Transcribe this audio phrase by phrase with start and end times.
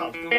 [0.00, 0.34] kallt att åka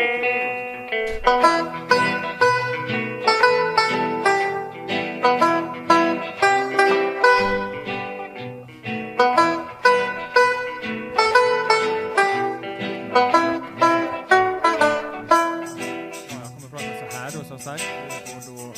[16.29, 17.83] Jag kommer prata så här då som sagt.
[18.35, 18.73] Och då...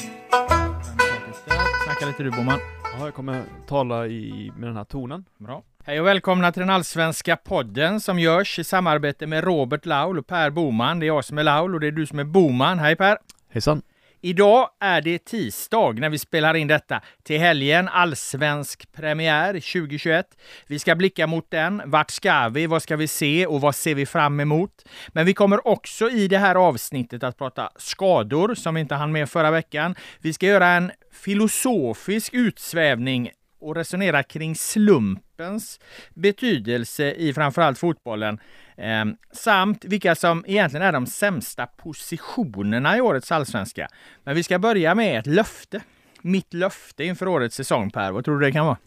[1.85, 2.59] Snacka lite du Boman.
[2.83, 5.25] Ja, jag kommer tala i, med den här tonen.
[5.37, 5.63] Bra.
[5.85, 10.27] Hej och välkomna till den allsvenska podden som görs i samarbete med Robert Laul och
[10.27, 10.99] Per Boman.
[10.99, 12.79] Det är jag som är Laul och det är du som är Boman.
[12.79, 13.17] Hej Per!
[13.49, 13.81] Hejsan.
[14.21, 17.01] Idag är det tisdag när vi spelar in detta.
[17.23, 20.25] Till helgen allsvensk premiär 2021.
[20.67, 21.81] Vi ska blicka mot den.
[21.85, 22.67] Vart ska vi?
[22.67, 24.85] Vad ska vi se och vad ser vi fram emot?
[25.07, 29.11] Men vi kommer också i det här avsnittet att prata skador som vi inte hann
[29.11, 29.95] med förra veckan.
[30.19, 33.31] Vi ska göra en filosofisk utsvävning
[33.63, 35.79] och resonera kring slumpens
[36.13, 38.39] betydelse i framförallt fotbollen.
[38.77, 43.87] Eh, samt vilka som egentligen är de sämsta positionerna i årets allsvenska.
[44.23, 45.81] Men vi ska börja med ett löfte.
[46.21, 48.77] Mitt löfte inför årets säsong Per, vad tror du det kan vara?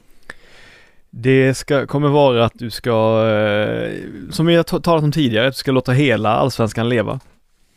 [1.11, 5.55] Det ska, kommer vara att du ska, eh, som vi har talat om tidigare, att
[5.55, 7.21] du ska låta hela allsvenskan leva.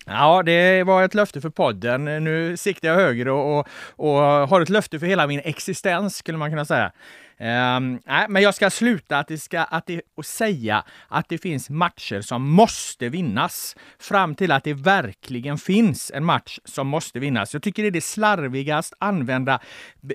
[0.09, 2.05] Ja, det var ett löfte för podden.
[2.05, 6.38] Nu siktar jag högre och, och, och har ett löfte för hela min existens skulle
[6.38, 6.91] man kunna säga.
[7.41, 11.37] Um, nej, men jag ska sluta att det ska, att det, och säga att det
[11.37, 17.19] finns matcher som måste vinnas fram till att det verkligen finns en match som måste
[17.19, 17.53] vinnas.
[17.53, 19.59] Jag tycker det är det slarvigast använda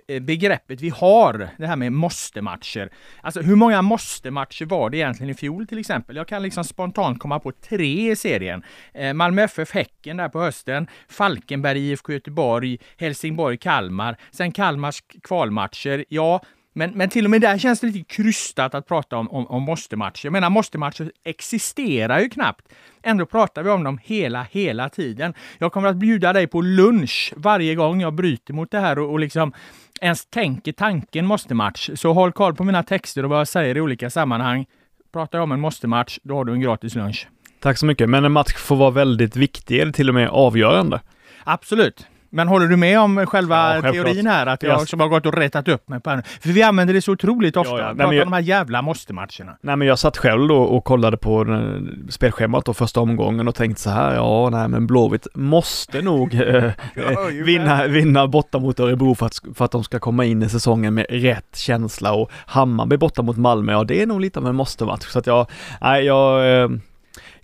[0.08, 2.90] eh, begreppet vi har, det här med måste-matcher.
[3.20, 6.16] Alltså hur många måste-matcher var det egentligen i fjol till exempel?
[6.16, 8.62] Jag kan liksom spontant komma på tre i serien.
[8.94, 16.04] Eh, Malmö FF Häcken där på hösten, Falkenberg IFK Göteborg, Helsingborg Kalmar, sen Kalmars kvalmatcher.
[16.08, 16.40] Ja,
[16.76, 19.62] men, men till och med där känns det lite krystat att prata om, om, om
[19.62, 20.26] måste-matcher.
[20.26, 22.68] Jag menar, måste-matcher existerar ju knappt.
[23.02, 25.34] Ändå pratar vi om dem hela, hela tiden.
[25.58, 29.12] Jag kommer att bjuda dig på lunch varje gång jag bryter mot det här och,
[29.12, 29.52] och liksom
[30.00, 31.90] ens tänker tanken måste-match.
[31.94, 34.66] Så håll koll på mina texter och vad jag säger i olika sammanhang.
[35.12, 37.28] Pratar jag om en måste-match, då har du en gratis lunch.
[37.60, 41.00] Tack så mycket, men en match får vara väldigt viktig eller till och med avgörande.
[41.44, 42.06] Absolut.
[42.34, 44.46] Men håller du med om själva Ja, teorin här?
[44.46, 46.22] Att jag som har gått och rättat upp mig på här?
[46.40, 47.72] För vi använder det så otroligt ofta.
[47.72, 47.84] Ja, ja.
[47.84, 49.56] Pratar men jag- om de här jävla måste-matcherna.
[49.60, 53.54] Nej men jag satt själv då och kollade på den- spelschemat då första omgången och
[53.54, 58.58] tänkte så här, ja nej men Blåvitt måste nog eh, Ja, ju vinna, vinna borta
[58.58, 62.12] mot Örebro för att, för att de ska komma in i säsongen med rätt känsla
[62.12, 65.04] och Hammarby borta mot Malmö, ja det är nog lite av en måste-match.
[65.06, 65.46] Så att jag,
[65.80, 66.68] nej jag, eh,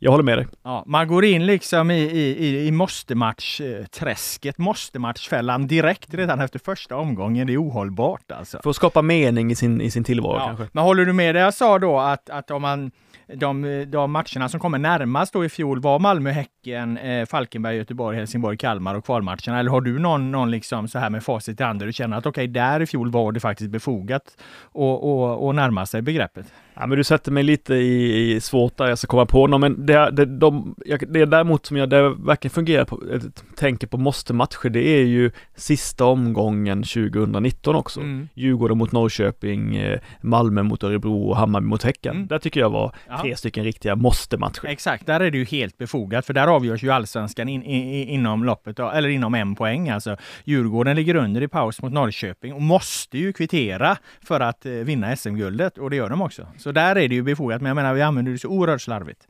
[0.02, 0.46] jag håller med dig.
[0.62, 6.96] Ja, man går in liksom i, i, i, i måste-match-träsket, måste-matchfällan direkt redan efter första
[6.96, 7.46] omgången.
[7.46, 8.60] Det är ohållbart alltså.
[8.62, 10.68] För att skapa mening i sin, i sin tillvaro Ja, kanske.
[10.72, 12.90] men håller du med det jag sa då att, att om man
[13.34, 18.16] de, de matcherna som kommer närmast då i fjol var Malmö, Häcken, eh, Falkenberg, Göteborg,
[18.16, 19.58] Helsingborg, Kalmar och kvalmatcherna.
[19.58, 22.16] Eller har du någon, någon liksom så här med facit i hand där du känner
[22.16, 24.22] att okej, där i fjol var det faktiskt befogat
[24.62, 26.52] och, och, och närma sig begreppet?
[26.80, 29.60] Ja men du sätter mig lite i, i svårt där jag ska komma på någon,
[29.60, 30.74] men det, det, de,
[31.08, 33.20] det är däremot som jag det verkligen fungerar på, eh,
[33.56, 38.00] tänker på måste-matcher, det är ju sista omgången 2019 också.
[38.00, 38.28] Mm.
[38.34, 42.16] Djurgården mot Norrköping, eh, Malmö mot Örebro och Hammarby mot Häcken.
[42.16, 42.26] Mm.
[42.26, 43.18] Där tycker jag var Ja.
[43.22, 44.66] tre stycken riktiga måste-matcher.
[44.66, 48.04] Exakt, där är det ju helt befogat för där avgörs ju allsvenskan in, i, i,
[48.04, 50.16] inom loppet, eller inom en poäng alltså.
[50.44, 55.16] Djurgården ligger under i paus mot Norrköping och måste ju kvittera för att eh, vinna
[55.16, 56.46] SM-guldet och det gör de också.
[56.58, 59.26] Så där är det ju befogat, men jag menar vi använder det så oerhört slarvigt.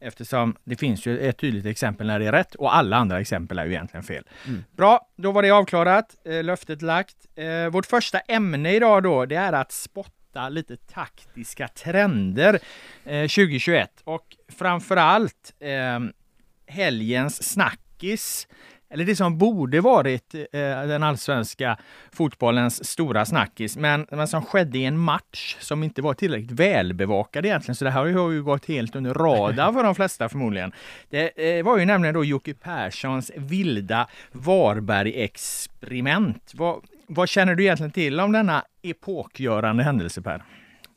[0.00, 3.58] Eftersom det finns ju ett tydligt exempel när det är rätt och alla andra exempel
[3.58, 4.24] är ju egentligen fel.
[4.46, 4.64] Mm.
[4.76, 7.16] Bra, då var det avklarat, eh, löftet lagt.
[7.34, 12.54] Eh, vårt första ämne idag då, det är att spotta lite taktiska trender
[13.04, 16.00] eh, 2021 och framförallt eh,
[16.66, 18.48] helgens snackis
[18.90, 21.78] eller det som borde varit eh, den allsvenska
[22.12, 27.46] fotbollens stora snackis, men, men som skedde i en match som inte var tillräckligt välbevakad
[27.46, 27.76] egentligen.
[27.76, 30.72] Så det här har ju gått helt under radarn för de flesta förmodligen.
[31.10, 36.52] Det eh, var ju nämligen då Jocke Perssons vilda Varberg-experiment.
[36.54, 40.42] Vad, vad känner du egentligen till om denna epokgörande händelse Per?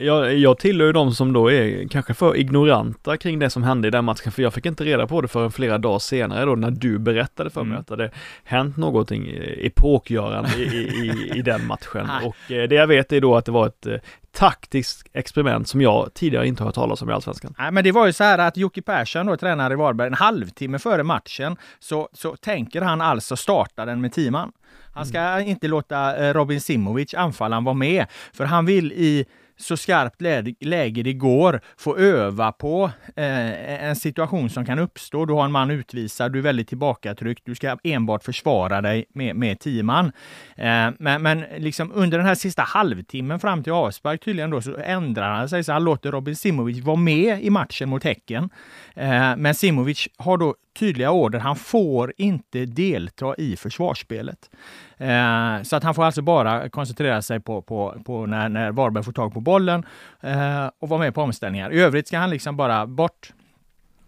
[0.06, 3.88] Jag, jag tillhör ju de som då är kanske för ignoranta kring det som hände
[3.88, 6.56] i den matchen, för jag fick inte reda på det förrän flera dagar senare då
[6.56, 7.82] när du berättade för mig Mm.
[7.82, 8.12] att det hade
[8.44, 12.08] hänt någonting epokgörande i, i, i, den matchen.
[12.08, 12.26] Nej.
[12.48, 13.96] Och eh, det jag vet är då att det var ett eh,
[14.32, 17.56] taktiskt experiment som jag tidigare inte har hört talas om i Allsvenskan.
[17.58, 20.14] Nej, men det var ju så här att Jocke Persson, då, tränare i Varberg, en
[20.14, 24.52] halvtimme före matchen så, så tänker han alltså starta den med teaman.
[24.94, 29.26] Han ska inte låta eh, Robin Simovic, anfallaren, vara med, för han vill i
[29.62, 30.22] så skarpt
[30.60, 35.26] läge det går få öva på eh, en situation som kan uppstå.
[35.26, 39.36] Du har en man utvisad, du är väldigt tillbakatryckt, du ska enbart försvara dig med,
[39.36, 40.06] med tio man.
[40.56, 44.78] Eh, men men liksom under den här sista halvtimmen fram till avspark tydligen då så
[44.78, 48.50] ändrar han sig så han låter Robin Simovic vara med i matchen mot Häcken.
[48.94, 51.40] Eh, men Simovic har då tydliga order.
[51.40, 54.50] Han får inte delta i försvarsspelet.
[54.98, 59.04] Eh, så att han får alltså bara koncentrera sig på, på, på när, när Varberg
[59.04, 59.86] får tag på bollen
[60.22, 61.72] eh, och vara med på omställningar.
[61.72, 63.34] I övrigt ska han liksom bara bort.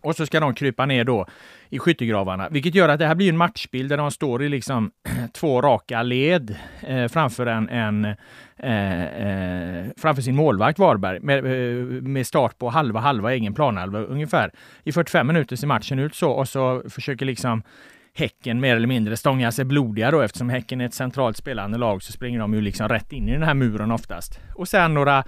[0.04, 1.26] Och så ska de krypa ner då
[1.70, 4.92] i skyttegravarna, vilket gör att det här blir en matchbild där de står i liksom
[5.34, 8.06] två raka led eh, framför en, en
[8.58, 14.00] eh, eh, framför sin målvakt Varberg med, eh, med, start på halva halva egen planhalva
[14.00, 14.52] ungefär.
[14.84, 17.64] I 45 minuter ser matchen ut så och så försöker liksom
[18.16, 22.04] Häcken mer eller mindre stånga sig blodiga då eftersom Häcken är ett centralt spelande lag
[22.04, 24.40] så springer de ju liksom rätt in i den här muren oftast.
[24.56, 25.24] Och sen några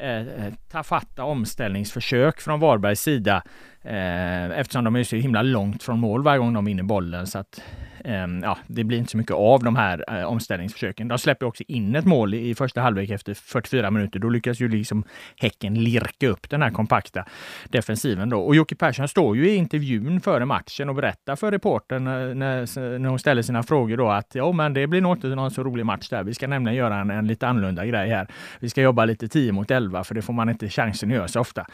[0.00, 3.42] eh, eh tafatta omställningsförsök från Varbergs sida
[3.82, 7.38] eh, eftersom de är så himla långt från mål varje gång de vinner bollen så
[7.38, 7.62] att
[8.04, 11.08] ehm, ja, det blir inte så mycket av de här eh, omställningsförsöken.
[11.08, 14.18] De släpper också in ett mål i första halvlek efter 44 minuter.
[14.18, 15.04] Då lyckas ju liksom
[15.40, 17.24] Häcken lirka upp den här kompakta
[17.68, 18.40] defensiven då.
[18.40, 22.98] Och Jocke Persson står ju i intervjun före matchen och berättar för reportern eh, när,
[22.98, 25.64] när hon ställer sina frågor då att ja, men det blir nog inte någon så
[25.64, 26.24] rolig match där.
[26.24, 28.28] Vi ska nämligen göra en, en lite annorlunda grej här.
[28.60, 31.28] Vi ska jobba lite 10 mot 11 för det får man inte chansen att göra
[31.28, 31.66] så ofta.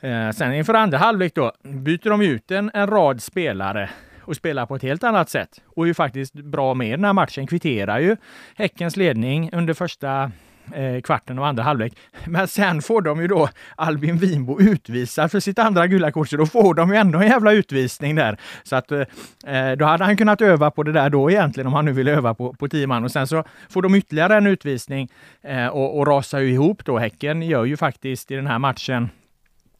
[0.00, 4.66] Eh, sen inför andra halvlek då byter de ut en, en rad spelare och spelar
[4.66, 5.60] på ett helt annat sätt.
[5.66, 7.46] Och är ju faktiskt bra med den här matchen.
[7.46, 8.16] Kvitterar ju
[8.56, 10.32] Häckens ledning under första
[10.74, 11.92] eh, kvarten och andra halvlek.
[12.24, 16.36] Men sen får de ju då Albin Winbo utvisad för sitt andra gula kort, så
[16.36, 18.36] då får de ju ändå en jävla utvisning där.
[18.62, 19.00] Så att eh,
[19.46, 22.08] eh, då hade han kunnat öva på det där då egentligen, om han nu vill
[22.08, 23.04] öva på, på tio man.
[23.04, 25.08] Och sen så får de ytterligare en utvisning
[25.42, 26.98] eh, och, och rasar ju ihop då.
[26.98, 29.08] Häcken gör ju faktiskt i den här matchen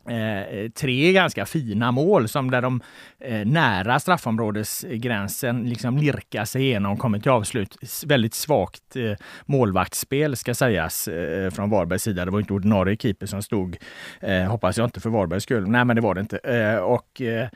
[0.09, 2.81] Eh, eh, tre ganska fina mål som där de
[3.21, 7.77] eh, nära straffområdesgränsen liksom lirkar sig igenom, kommer till avslut.
[8.07, 9.13] Väldigt svagt eh,
[9.47, 12.25] målvaktsspel ska sägas eh, från Varbergs sida.
[12.25, 13.77] Det var inte ordinarie keeper som stod,
[14.21, 15.69] eh, hoppas jag inte för Varbergs skull.
[15.69, 16.39] Nej, men det var det inte.
[16.39, 17.49] Eh, och eh,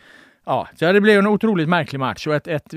[0.49, 2.75] Ja, så det blev en otroligt märklig match och ett, ett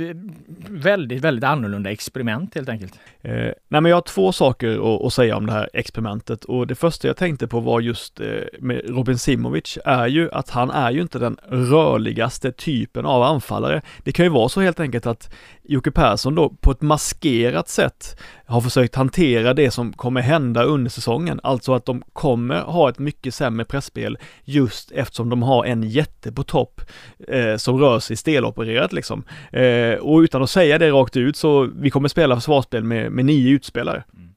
[0.69, 2.99] väldigt, väldigt annorlunda experiment helt enkelt.
[3.21, 3.31] Eh,
[3.67, 6.75] nej men jag har två saker att, att, säga om det här experimentet och det
[6.75, 8.27] första jag tänkte på var just eh,
[8.59, 13.81] med Robin Simovic är ju att han är ju inte den rörligaste typen av anfallare.
[14.03, 15.33] Det kan ju vara så helt enkelt att
[15.63, 20.91] Jocke Persson då på ett maskerat sätt har försökt hantera det som kommer hända under
[20.91, 25.83] säsongen, alltså att de kommer ha ett mycket sämre pressspel just eftersom de har en
[25.83, 26.81] jätte på topp
[27.27, 29.23] eh, som rör sig stelopererat liksom.
[29.51, 33.25] Eh, och utan att säga det rakt ut så vi kommer spela försvarsspel med, med
[33.25, 34.03] nio utspelare.
[34.13, 34.29] Mm.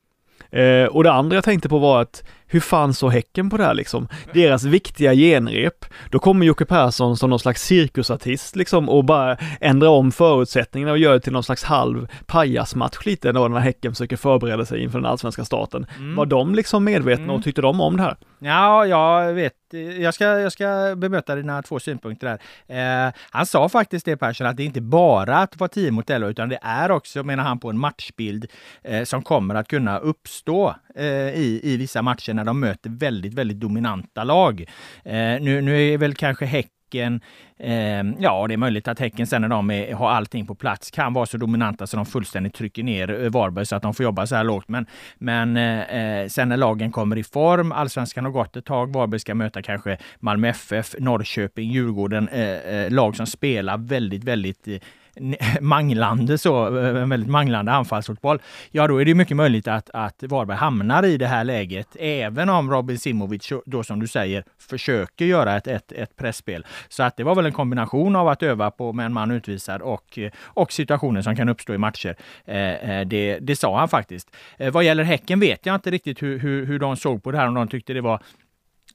[0.52, 3.64] Eh, och det andra jag tänkte på var att hur fan såg Häcken på det
[3.64, 4.08] här liksom?
[4.32, 5.84] Deras viktiga genrep.
[6.10, 10.98] Då kommer Jocke Persson som någon slags cirkusartist liksom och bara ändrar om förutsättningarna och
[10.98, 14.98] gör det till någon slags halv pajasmatch lite då när Häcken försöker förbereda sig inför
[14.98, 15.86] den allsvenska starten.
[15.96, 16.14] Mm.
[16.14, 17.36] Var de liksom medvetna mm.
[17.36, 18.16] och tyckte de om det här?
[18.38, 19.54] Ja, jag vet.
[19.98, 23.06] Jag ska, jag ska bemöta dina två synpunkter där.
[23.06, 26.28] Eh, han sa faktiskt det Persson, att det inte bara att vara 10 mot 11,
[26.28, 28.46] utan det är också, menar han, på en matchbild
[28.82, 33.34] eh, som kommer att kunna uppstå Eh, i, i vissa matcher när de möter väldigt,
[33.34, 34.60] väldigt dominanta lag.
[35.04, 37.20] Eh, nu, nu är väl kanske Häcken
[37.58, 40.90] Eh, ja, det är möjligt att Häcken sen när de är, har allting på plats
[40.90, 44.04] kan vara så dominanta så de fullständigt trycker ner eh, Varberg så att de får
[44.04, 44.68] jobba så här lågt.
[44.68, 44.86] Men,
[45.18, 49.20] men eh, eh, sen när lagen kommer i form, allsvenskan har gått ett tag, Varberg
[49.20, 54.68] ska möta kanske Malmö FF, Norrköping, Djurgården, eh, eh, lag som spelar väldigt, väldigt
[55.60, 60.22] manglande så, eh, en väldigt manglande anfallsfotboll, ja då är det mycket möjligt att, att
[60.22, 65.24] Varberg hamnar i det här läget, även om Robin Simovic då som du säger försöker
[65.24, 66.66] göra ett, ett, ett pressspel.
[66.88, 69.82] Så att det var väl en kombination av att öva på med en man utvisad
[69.82, 72.16] och, eh, och situationer som kan uppstå i matcher.
[72.44, 74.36] Eh, det, det sa han faktiskt.
[74.72, 77.48] Vad gäller Häcken vet jag inte riktigt hur, hur, hur de såg på det här,
[77.48, 78.22] om de tyckte det var,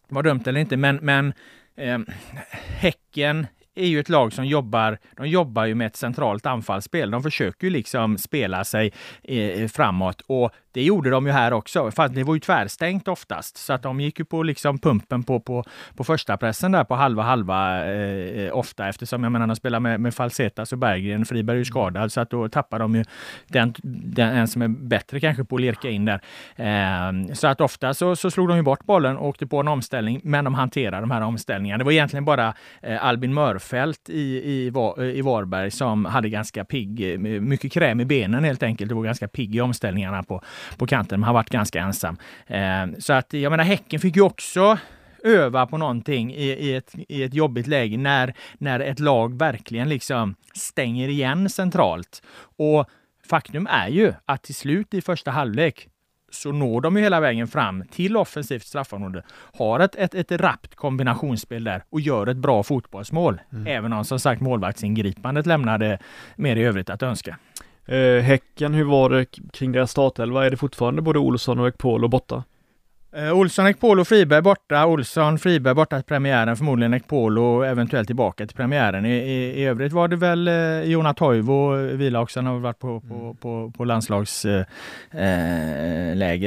[0.09, 1.33] var dumt eller inte, men, men
[1.75, 2.05] ehm,
[2.79, 3.47] Häcken
[3.77, 7.11] är ju ett lag som jobbar, de jobbar ju med ett centralt anfallsspel.
[7.11, 8.93] De försöker ju liksom spela sig
[9.23, 13.57] eh, framåt och det gjorde de ju här också, fast det var ju tvärstängt oftast.
[13.57, 15.63] Så att de gick ju på liksom pumpen på, på,
[15.95, 19.79] på första pressen där på halva halva eh, eh, ofta eftersom jag menar de spelar
[19.79, 21.25] med, med Falsetas och Berggren.
[21.25, 23.03] Friberg är ju skadad så att då tappar de ju
[23.47, 26.21] den, den en som är bättre kanske på att lirka in där.
[26.55, 29.67] Eh, så att ofta så, så slog de ju bort bollen och åkte på en
[29.67, 31.77] omställning, men de hanterade de här omställningarna.
[31.77, 34.71] Det var egentligen bara eh, Albin Mörfält i, i,
[35.13, 38.89] i Varberg som hade ganska pigg, eh, mycket kräm i benen helt enkelt.
[38.89, 40.41] Det var ganska pigg i omställningarna på,
[40.77, 42.17] på kanten, men han varit ganska ensam.
[42.47, 44.77] Eh, så att jag menar, Häcken fick ju också
[45.23, 49.89] öva på någonting i, i, ett, i ett jobbigt läge när, när ett lag verkligen
[49.89, 52.23] liksom stänger igen centralt.
[52.57, 52.89] Och
[53.29, 55.89] faktum är ju att till slut i första halvlek
[56.31, 59.23] så når de ju hela vägen fram till offensivt straffområde.
[59.53, 63.41] Har ett, ett, ett rappt kombinationsspel där och gör ett bra fotbollsmål.
[63.51, 63.67] Mm.
[63.67, 65.99] Även om som sagt målvaktsingripandet lämnade
[66.35, 67.37] mer i övrigt att önska.
[67.87, 70.45] Eh, häcken, hur var det kring deras startelva?
[70.45, 72.43] Är det fortfarande både Olsson och Ekpolo borta?
[73.11, 74.85] Eh, Olsson, Ekpolo, Friberg borta.
[74.85, 76.57] Olsson, Friberg borta till premiären.
[76.57, 79.05] Förmodligen Ekpolo eventuellt tillbaka till premiären.
[79.05, 82.39] I, i, i övrigt var det väl eh, Jona Toivo vila också.
[82.39, 83.35] Han har varit på, på, mm.
[83.35, 84.67] på, på landslagsläger.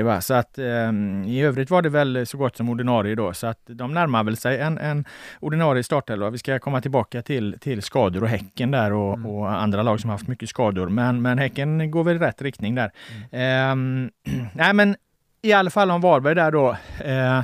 [0.05, 0.93] Eh, så att eh,
[1.26, 3.33] i övrigt var det väl så gott som ordinarie då.
[3.33, 5.05] Så att de närmar väl sig en, en
[5.40, 6.31] ordinarie startelva.
[6.31, 9.26] Vi ska komma tillbaka till, till skador och Häcken där och, mm.
[9.26, 10.88] och andra lag som haft mycket skador.
[10.88, 12.90] Men, men Häcken går väl i rätt riktning där.
[13.31, 14.11] Mm.
[14.26, 14.97] Eh, nej men
[15.42, 16.76] i alla fall om Varberg där då.
[17.04, 17.42] Eh,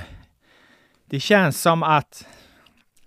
[1.04, 2.26] det känns som att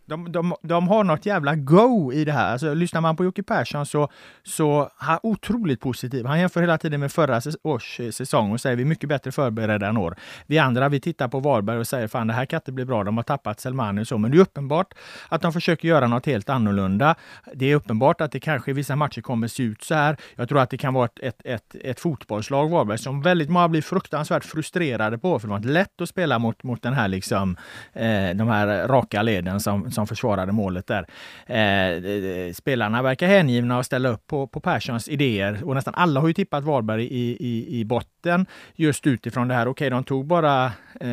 [0.09, 2.51] de, de, de har något jävla go i det här.
[2.51, 4.09] Alltså, lyssnar man på Jocke Persson så,
[4.43, 6.25] så han otroligt positiv.
[6.25, 9.31] Han jämför hela tiden med förra års eh, säsong och säger vi är mycket bättre
[9.31, 10.15] förberedda än år.
[10.45, 13.03] Vi andra, vi tittar på Varberg och säger fan det här kan inte bli bra.
[13.03, 14.17] De har tappat Selmani och så.
[14.17, 14.93] Men det är uppenbart
[15.29, 17.15] att de försöker göra något helt annorlunda.
[17.53, 20.17] Det är uppenbart att det kanske i vissa matcher kommer se ut så här.
[20.35, 23.69] Jag tror att det kan vara ett, ett, ett, ett fotbollslag, Varberg, som väldigt många
[23.69, 25.39] blir fruktansvärt frustrerade på.
[25.39, 27.57] För det var inte lätt att spela mot, mot den här liksom,
[27.93, 31.05] eh, de här raka leden som som som försvarade målet där.
[31.45, 36.27] Eh, spelarna verkar hängivna och ställa upp på, på Perssons idéer och nästan alla har
[36.27, 39.67] ju tippat Varberg i, i, i botten just utifrån det här.
[39.67, 40.65] Okej, okay, de tog bara
[40.99, 41.09] eh,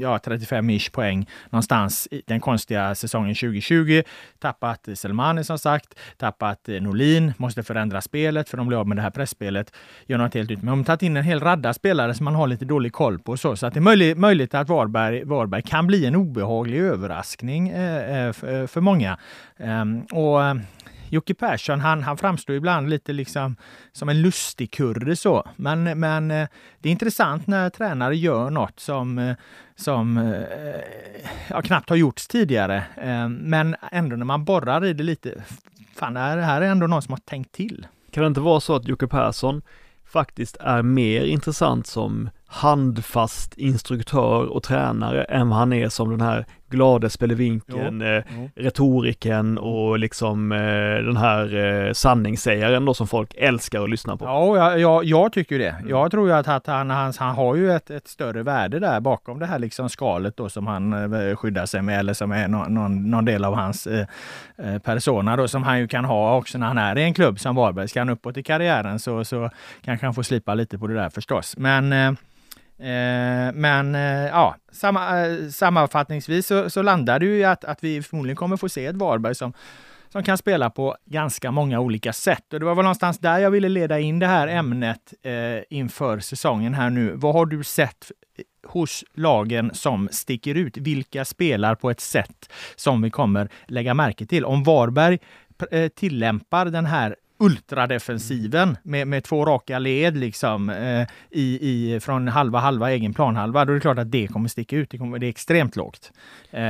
[0.00, 4.02] ja, 35-ish poäng någonstans i den konstiga säsongen 2020.
[4.38, 8.96] Tappat Selmani som sagt, tappat eh, Norlin, måste förändra spelet för de blev av med
[8.96, 9.72] det här pressspelet.
[10.06, 10.62] Gör något helt nytt.
[10.62, 13.18] Men de har tagit in en hel radda spelare som man har lite dålig koll
[13.18, 13.36] på.
[13.36, 17.68] Så, så att det är möjligt, möjligt att Varberg, Varberg kan bli en obehaglig överraskning
[17.68, 19.18] eh, Eh, eh, eh, för, många.
[19.56, 20.40] Ehm, och
[21.08, 23.56] Jocke Persson, han, han framstår ibland lite liksom
[23.92, 25.48] som en lustig kurre så.
[25.56, 29.34] Men, men det är intressant när tränare gör något som,
[29.76, 30.34] som
[31.48, 32.84] ja, knappt har gjorts tidigare.
[32.96, 35.42] Ehm, men ändå när man borrar i det lite,
[35.96, 37.86] fan det här är ändå någon som har tänkt till.
[38.10, 39.62] Kan det inte vara så att Jocke Persson
[40.04, 46.20] faktiskt är mer intressant som handfast instruktör och tränare än vad han är som den
[46.20, 48.22] här glade spelevinken, eh,
[48.54, 54.24] retoriken och liksom eh, den här eh, sanningssägaren då som folk älskar att lyssna på.
[54.24, 55.68] Ja, jag, jag, jag tycker det.
[55.68, 55.88] Mm.
[55.88, 59.00] Jag tror ju att, att han, han, han har ju ett, ett, större värde där
[59.00, 62.68] bakom det här liksom skalet då som han skyddar sig med eller som är no,
[62.68, 64.06] någon, någon, del av hans eh,
[64.78, 67.56] persona då som han ju kan ha också när han är i en klubb som
[67.56, 67.88] Varberg.
[67.88, 69.50] Ska han uppåt i karriären så, så
[69.84, 71.56] kanske han får slipa lite på det där förstås.
[71.56, 72.12] Men Eh,
[72.78, 77.84] Eh, men eh, ja, samma, eh, sammanfattningsvis så, så landar det ju i att, att
[77.84, 79.52] vi förmodligen kommer få se ett Varberg som,
[80.08, 82.52] som kan spela på ganska många olika sätt.
[82.52, 86.18] Och det var väl någonstans där jag ville leda in det här ämnet eh, inför
[86.18, 87.12] säsongen här nu.
[87.16, 88.10] Vad har du sett
[88.66, 90.76] hos lagen som sticker ut?
[90.76, 94.44] Vilka spelar på ett sätt som vi kommer lägga märke till?
[94.44, 95.18] Om Varberg
[95.70, 102.28] eh, tillämpar den här ultradefensiven med, med två raka led liksom eh, i, i, från
[102.28, 104.90] halva halva egen planhalva, då är det klart att det kommer sticka ut.
[104.90, 106.12] Det, kommer, det är extremt lågt.
[106.50, 106.62] Eh,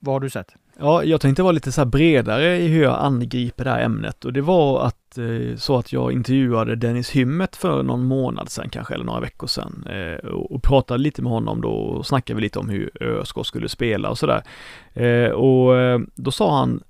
[0.00, 0.54] vad har du sett?
[0.78, 4.32] Ja, jag tänkte vara lite så bredare i hur jag angriper det här ämnet och
[4.32, 8.94] det var att eh, så att jag intervjuade Dennis Hymmet för någon månad sedan kanske,
[8.94, 12.68] eller några veckor sedan eh, och pratade lite med honom då och snackade lite om
[12.68, 14.42] hur ÖSK skulle spela och sådär.
[14.92, 16.82] Eh, och eh, då sa han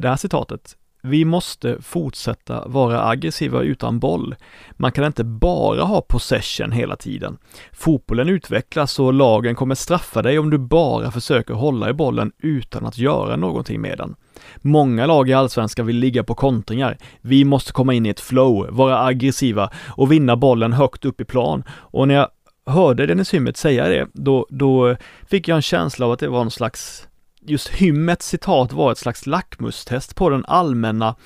[0.00, 4.34] det här citatet, vi måste fortsätta vara aggressiva utan boll.
[4.72, 7.38] Man kan inte bara ha possession hela tiden.
[7.72, 12.86] Fotbollen utvecklas och lagen kommer straffa dig om du bara försöker hålla i bollen utan
[12.86, 14.14] att göra någonting med den.
[14.56, 16.98] Många lag i allsvenskan vill ligga på kontringar.
[17.20, 21.24] Vi måste komma in i ett flow, vara aggressiva och vinna bollen högt upp i
[21.24, 21.64] plan.
[21.70, 22.28] Och när jag
[22.66, 24.96] hörde Dennis Hymmet säga det, då, då
[25.30, 27.08] fick jag en känsla av att det var någon slags
[27.46, 31.16] just Hymmets citat var ett slags lackmustest på den allmänna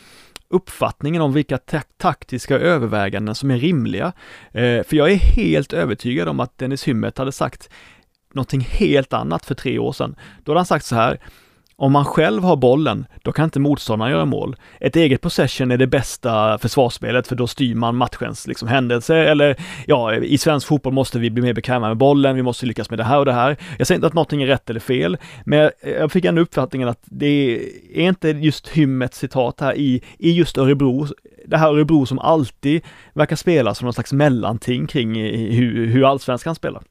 [0.48, 1.58] uppfattningen om vilka
[1.98, 4.12] taktiska överväganden som är rimliga.
[4.52, 7.70] Eh, för jag är helt övertygad om att Dennis Hymmet hade sagt
[8.34, 10.16] någonting helt annat för tre år sedan.
[10.44, 11.20] Då hade han sagt så här,
[11.80, 14.56] om man själv har bollen, då kan inte motståndaren göra mål.
[14.80, 19.56] Ett eget possession är det bästa försvarsspelet för då styr man matchens liksom, händelse eller
[19.86, 22.98] ja, i svensk fotboll måste vi bli mer bekväma med bollen, vi måste lyckas med
[22.98, 23.56] det här och det här.
[23.78, 27.00] Jag säger inte att någonting är rätt eller fel, men jag fick ändå uppfattningen att
[27.04, 27.60] det
[27.94, 31.06] är inte just Hymmets citat här i, i just Örebro,
[31.46, 32.82] det här Örebro som alltid
[33.12, 35.14] verkar spela som någon slags mellanting kring
[35.54, 36.82] hur, hur allsvenskan spelar.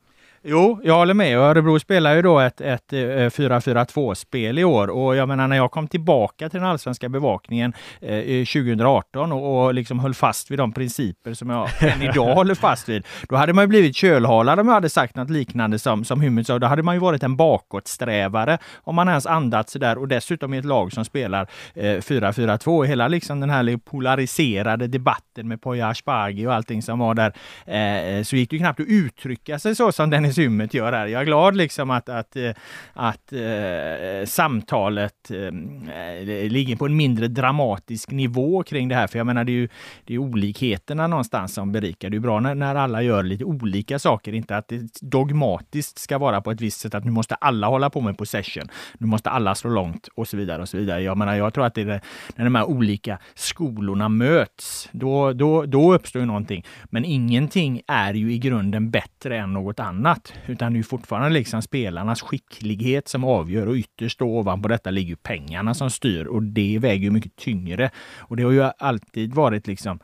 [0.43, 1.37] Jo, jag håller med.
[1.37, 5.71] Örebro spelar ju då ett, ett 4-4-2-spel eh, i år och jag menar när jag
[5.71, 10.71] kom tillbaka till den allsvenska bevakningen eh, 2018 och, och liksom höll fast vid de
[10.71, 13.05] principer som jag än idag håller fast vid.
[13.29, 16.47] Då hade man ju blivit kölhalad om jag hade sagt något liknande som, som Hymmet
[16.47, 16.59] sa.
[16.59, 20.57] Då hade man ju varit en bakåtsträvare om man ens andats där och dessutom i
[20.57, 22.85] ett lag som spelar eh, 4-4-2.
[22.85, 27.33] Hela liksom den här polariserade debatten med Poya Asbaghi och allting som var där,
[27.65, 31.07] eh, så gick det ju knappt att uttrycka sig så som Dennis Hymmet gör här.
[31.07, 32.51] Jag är glad liksom att, att, eh,
[32.93, 39.07] att äh, samtalet äh, ligger på en mindre dramatisk nivå kring det här.
[39.07, 39.69] För jag menar, det är ju
[40.05, 42.09] det är olikheterna någonstans som berikar.
[42.09, 46.17] Det är bra när, när alla gör lite olika saker, inte att det dogmatiskt ska
[46.17, 48.69] vara på ett visst sätt, att nu måste alla hålla på med possession.
[48.97, 51.01] Nu måste alla slå långt och så vidare och så vidare.
[51.01, 52.01] Jag menar, jag tror att det är
[52.35, 56.65] när de här olika skolorna möts, då, då, då uppstår ju någonting.
[56.85, 61.29] Men ingenting är ju i grunden bättre än något annat annat, utan det är fortfarande
[61.29, 66.43] liksom spelarnas skicklighet som avgör och ytterst då ovanpå detta ligger pengarna som styr och
[66.43, 67.91] det väger ju mycket tyngre.
[68.19, 69.99] Och det har ju alltid varit liksom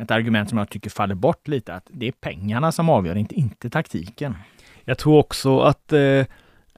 [0.00, 3.34] ett argument som jag tycker faller bort lite, att det är pengarna som avgör, inte,
[3.34, 4.34] inte taktiken.
[4.84, 6.24] Jag tror också att eh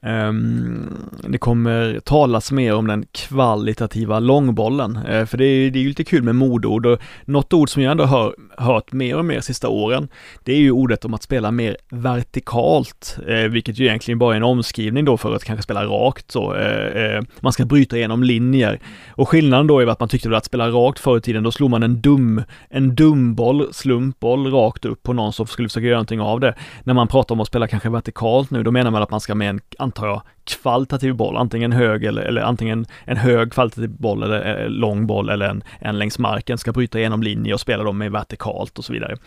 [0.05, 0.89] Ehm,
[1.27, 5.87] det kommer talas mer om den kvalitativa långbollen, uh, för det är, det är ju
[5.87, 9.41] lite kul med modord och något ord som jag ändå har hört mer och mer
[9.41, 10.07] sista åren,
[10.43, 14.37] det är ju ordet om att spela mer vertikalt, uh, vilket ju egentligen bara är
[14.37, 16.53] en omskrivning då för att kanske spela rakt så.
[16.53, 18.79] Uh, man ska bryta igenom linjer.
[19.09, 21.69] Och skillnaden då är att man tyckte att spela rakt förr i tiden, då slog
[21.69, 26.21] man en dum, en dumboll, slumpboll rakt upp på någon som skulle försöka göra någonting
[26.21, 26.55] av det.
[26.83, 29.35] När man pratar om att spela kanske vertikalt nu, då menar man att man ska
[29.35, 29.59] med en
[29.93, 34.69] antar jag, kvalitativ boll, antingen hög eller, eller antingen en hög kvalitativ boll eller, eller
[34.69, 38.11] lång boll eller en, en längs marken ska bryta igenom linjer och spela dem med
[38.11, 39.17] vertikalt och så vidare.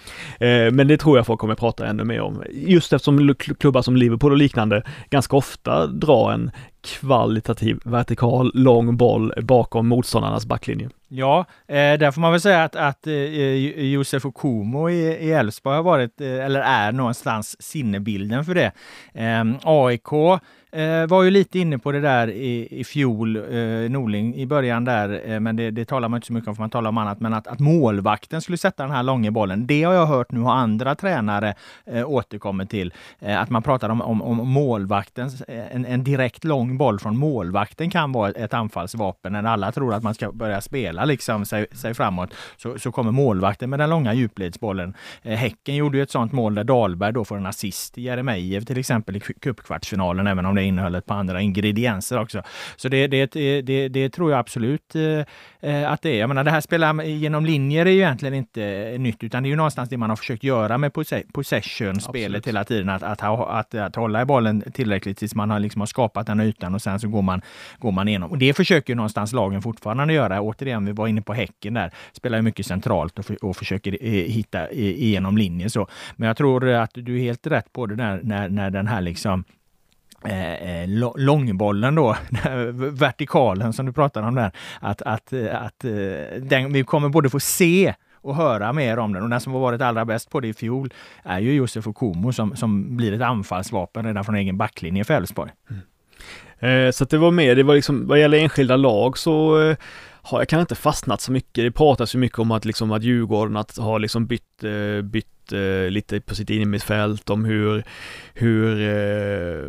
[0.40, 2.42] Eh, men det tror jag folk kommer prata ännu mer om.
[2.50, 6.50] Just eftersom klubbar som Liverpool och liknande ganska ofta drar en
[6.87, 10.90] kvalitativ vertikal lång boll bakom motståndarnas backlinje.
[11.08, 13.14] Ja, eh, där får man väl säga att, att eh,
[13.85, 18.72] Josef Okumo i Elfsborg har varit, eh, eller är någonstans sinnebilden för det.
[19.14, 20.40] Eh, AIK
[20.77, 24.85] eh, var ju lite inne på det där i, i fjol, eh, Norling, i början
[24.85, 26.99] där, eh, men det, det talar man inte så mycket om för man talar om
[26.99, 30.33] annat, men att, att målvakten skulle sätta den här långa bollen, det har jag hört
[30.33, 31.55] nu har andra tränare
[31.87, 32.93] eh, återkommit till.
[33.19, 37.17] Eh, att man pratar om, om, om målvaktens, eh, en, en, direkt lång boll från
[37.17, 39.33] målvakten kan vara ett, ett anfallsvapen.
[39.33, 43.12] När alla tror att man ska börja spela liksom sig, sig framåt, så, så kommer
[43.12, 44.95] målvakten med den långa djupledsbollen.
[45.23, 48.79] Eh, häcken gjorde ju ett sånt mål där Dahlberg då får en assist, Jeremejeff till
[48.79, 52.42] exempel i cupkvartsfinalen, även om det innehöll ett par andra ingredienser också.
[52.76, 55.02] Så det, det, det, det tror jag absolut eh,
[55.70, 56.18] eh, att det är.
[56.18, 59.50] Jag menar, det här spela genom linjer är ju egentligen inte nytt, utan det är
[59.50, 60.92] ju någonstans det man har försökt göra med
[61.33, 62.88] possession-spelet hela tiden.
[62.88, 66.40] Att, att, att, att, hålla i bollen tillräckligt tills man har, liksom har skapat den
[66.40, 67.42] ytan och sen så går man,
[67.79, 68.31] går man igenom.
[68.31, 70.40] Och det försöker ju någonstans lagen fortfarande göra.
[70.40, 73.98] Återigen, vi var inne på Häcken där, spelar ju mycket centralt och, för, och försöker
[74.00, 75.88] eh, hitta igenom linjer så.
[76.16, 79.00] Men jag tror att du är helt rätt på det där när, när den här
[79.00, 79.44] liksom
[80.24, 82.16] Eh, eh långbollen då,
[82.72, 84.50] vertikalen som du pratade om där,
[84.81, 85.90] att, att, eh, att eh,
[86.40, 87.94] den, vi kommer både få se
[88.26, 89.22] och höra mer om den.
[89.22, 92.33] Och den som har varit allra bäst på det i fjol är ju Josef Okumo
[92.33, 95.50] som, som blir ett anfallsvapen redan från egen backlinje för Elfsborg.
[95.70, 95.83] Mm.
[96.59, 99.76] Eh, så att det var mer, det var liksom, vad gäller enskilda lag så eh,
[100.27, 101.65] har jag kanske inte fastnat så mycket.
[101.65, 105.53] Det pratas ju mycket om att liksom att Djurgården att har liksom bytt, eh, bytt
[105.53, 107.85] eh, lite på sitt innermittfält om hur,
[108.35, 109.69] hur eh,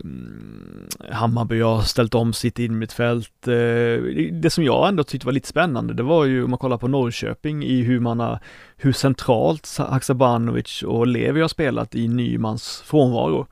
[1.11, 3.47] Hammarby har ställt om sitt innermittfält.
[3.47, 6.77] Eh, det som jag ändå tyckte var lite spännande, det var ju om man kollar
[6.77, 8.39] på Norrköping i hur man har,
[8.77, 13.47] hur centralt Haksabanovic och Levi har spelat i Nymans frånvaro.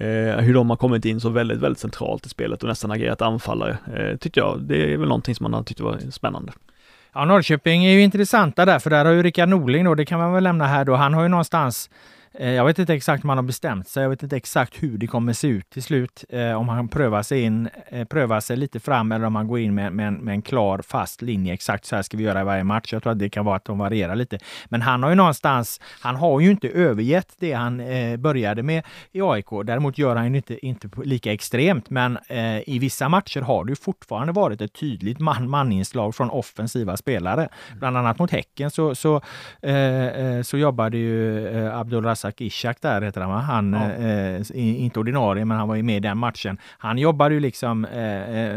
[0.00, 3.22] Eh, hur de har kommit in så väldigt, väldigt centralt i spelet och nästan agerat
[3.22, 4.60] anfallare, eh, tyckte jag.
[4.60, 6.52] Det är väl någonting som man har tyckt var spännande.
[7.14, 10.18] Ja, Norrköping är ju intressanta där, för där har ju Rickard Norling då, det kan
[10.18, 11.90] man väl lämna här då, han har ju någonstans
[12.40, 14.02] jag vet inte exakt om han har bestämt sig.
[14.02, 16.24] Jag vet inte exakt hur det kommer se ut till slut.
[16.28, 19.58] Eh, om han prövar sig in, eh, prövar sig lite fram eller om han går
[19.58, 21.54] in med, med, med, en klar fast linje.
[21.54, 22.92] Exakt så här ska vi göra i varje match.
[22.92, 24.38] Jag tror att det kan vara att de varierar lite.
[24.66, 27.82] Men han har ju någonstans, han har ju inte övergett det han
[28.18, 29.46] började med i AIK.
[29.64, 31.90] Däremot gör han ju inte, inte lika extremt.
[31.90, 32.18] Men
[32.66, 37.48] i vissa matcher har det ju fortfarande varit ett tydligt man-man-inslag från offensiva spelare.
[37.76, 39.20] Bland annat mot Häcken så, så,
[40.42, 41.68] så jobbade ju
[42.28, 43.38] Abdulrazak Ishak där heter han va?
[43.38, 43.90] Han, ja.
[43.90, 46.58] eh, inte ordinarie, men han var ju med i den matchen.
[46.78, 47.86] Han jobbade ju liksom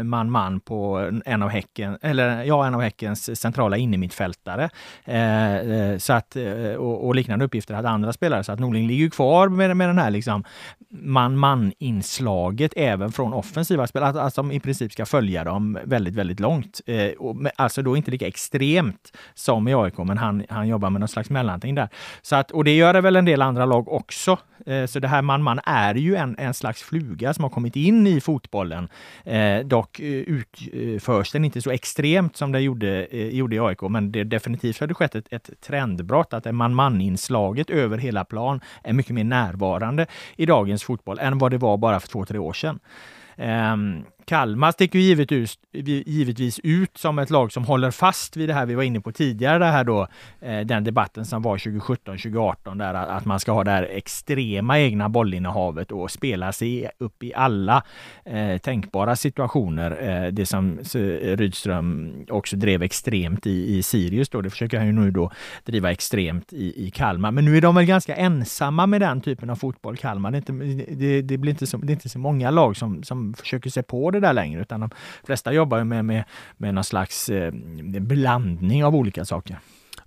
[0.04, 4.70] man-man eh, på en av Häcken, eller ja, en av Häckens centrala innermittfältare.
[5.04, 8.44] Eh, eh så att, eh, och, och, liknande uppgifter hade andra spelare.
[8.44, 10.44] Så att Norling ligger kvar med, med den här liksom
[10.90, 14.10] man-man-inslaget även från offensiva spelare.
[14.10, 16.80] Att, att de i princip ska följa dem väldigt, väldigt långt.
[16.86, 21.00] Eh, och, alltså då inte lika extremt som i AIK, men han, han jobbar med
[21.00, 21.88] någon slags mellanting där.
[22.22, 24.38] Så att, och det gör det väl en del andra lag också.
[24.66, 28.06] Eh, så det här man-man är ju en, en slags fluga som har kommit in
[28.06, 28.88] i fotbollen.
[29.24, 33.82] Eh, dock eh, utförs den inte så extremt som det gjorde, eh, gjorde i AIK,
[33.82, 38.92] men det definitivt har det skett ett, ett trendbrott att man-man-inslaget över hela plan är
[38.92, 42.52] mycket mer närvarande i dagens fotboll än vad det var bara för två, tre år
[42.52, 42.80] sedan.
[43.36, 45.58] Um, Kalmar sticker givetvis,
[46.06, 49.12] givetvis ut som ett lag som håller fast vid det här vi var inne på
[49.12, 50.06] tidigare, det här då,
[50.40, 55.08] eh, den debatten som var 2017-2018 där att man ska ha det här extrema egna
[55.08, 57.82] bollinnehavet och spela sig upp i alla
[58.24, 59.90] eh, tänkbara situationer.
[60.00, 64.86] Eh, det som eh, Rydström också drev extremt i, i Sirius då, det försöker han
[64.86, 65.30] ju nu då
[65.64, 67.30] driva extremt i, i Kalmar.
[67.30, 70.30] Men nu är de väl ganska ensamma med den typen av fotboll, Kalmar.
[70.30, 73.02] Det, är inte, det, det blir inte så, det är inte så många lag som,
[73.02, 74.90] som försöker sig på det där längre, utan de
[75.24, 76.24] flesta jobbar med, med,
[76.56, 77.52] med någon slags eh,
[78.00, 79.58] blandning av olika saker.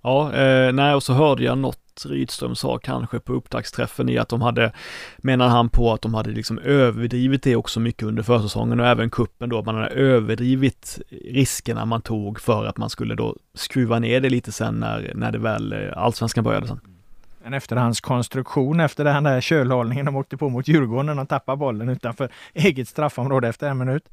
[0.02, 4.28] Ja, eh, nej, och så hörde jag något Rydström sa kanske på upptaktsträffen i att
[4.28, 4.72] de hade,
[5.16, 9.10] menar han på att de hade liksom överdrivit det också mycket under försäsongen och även
[9.10, 10.98] kuppen då, att man hade överdrivit
[11.30, 15.32] riskerna man tog för att man skulle då skruva ner det lite sen när, när
[15.32, 16.95] det väl eh, allsvenskan började sen
[17.46, 22.28] en efterhandskonstruktion efter den där kölhållningen de åkte på mot Djurgården de tappade bollen utanför
[22.54, 24.04] eget straffområde efter en minut.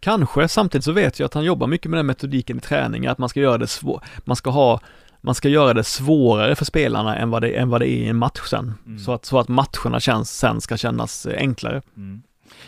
[0.00, 3.18] Kanske, samtidigt så vet jag att han jobbar mycket med den metodiken i träning, att
[3.18, 4.80] man ska göra det svårt, man ska ha
[5.20, 8.08] man ska göra det svårare för spelarna än vad det, än vad det är i
[8.08, 8.74] en match sen.
[8.86, 8.98] Mm.
[8.98, 11.82] Så, att, så att matcherna känns, sen ska kännas enklare.
[11.96, 12.22] Mm.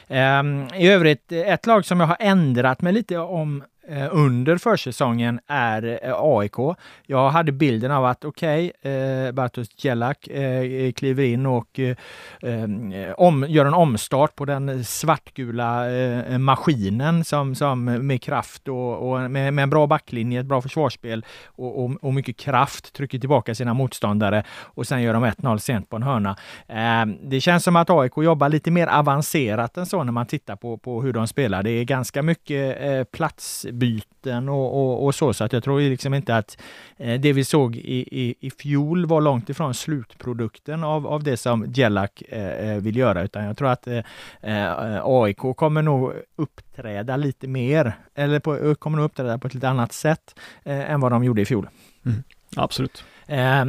[0.08, 4.58] Um, I övrigt, ett lag som jag har ändrat mig lite om Eh, Eh, under
[4.58, 6.76] försäsongen är eh, AIK.
[7.06, 11.96] Jag hade bilden av att okej, okay, eh, Bartosz Jelak eh, kliver in och eh,
[12.42, 19.10] eh, om, gör en omstart på den svartgula eh, maskinen som, som med kraft och,
[19.10, 23.18] och med, med, en bra backlinje, ett bra försvarsspel och, och, och, mycket kraft trycker
[23.18, 26.36] tillbaka sina motståndare och sen gör de 1-0 sent på en hörna.
[26.68, 30.56] Eh, det känns som att AIK jobbar lite mer avancerat än så när man tittar
[30.56, 31.62] på, på hur de spelar.
[31.62, 35.32] Det är ganska mycket plats byten och, och, och, så.
[35.32, 36.58] Så att jag tror liksom inte att
[36.96, 41.36] eh, det vi såg i, i, i fjol var långt ifrån slutprodukten av, av det
[41.36, 43.98] som Jellak eh, eh vill göra, utan jag tror att eh,
[44.42, 49.68] eh AIK kommer nog uppträda lite mer, eller på, kommer nog uppträda på ett lite
[49.68, 50.34] annat sätt
[50.64, 51.68] eh, än vad de gjorde i fjol.
[52.06, 52.22] Mm,
[52.56, 53.04] absolut.
[53.34, 53.64] Eh,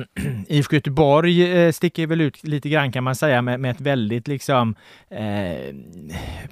[0.47, 4.27] IFK Göteborg eh, sticker väl ut lite grann kan man säga med, med ett väldigt
[4.27, 4.75] liksom
[5.09, 5.75] eh,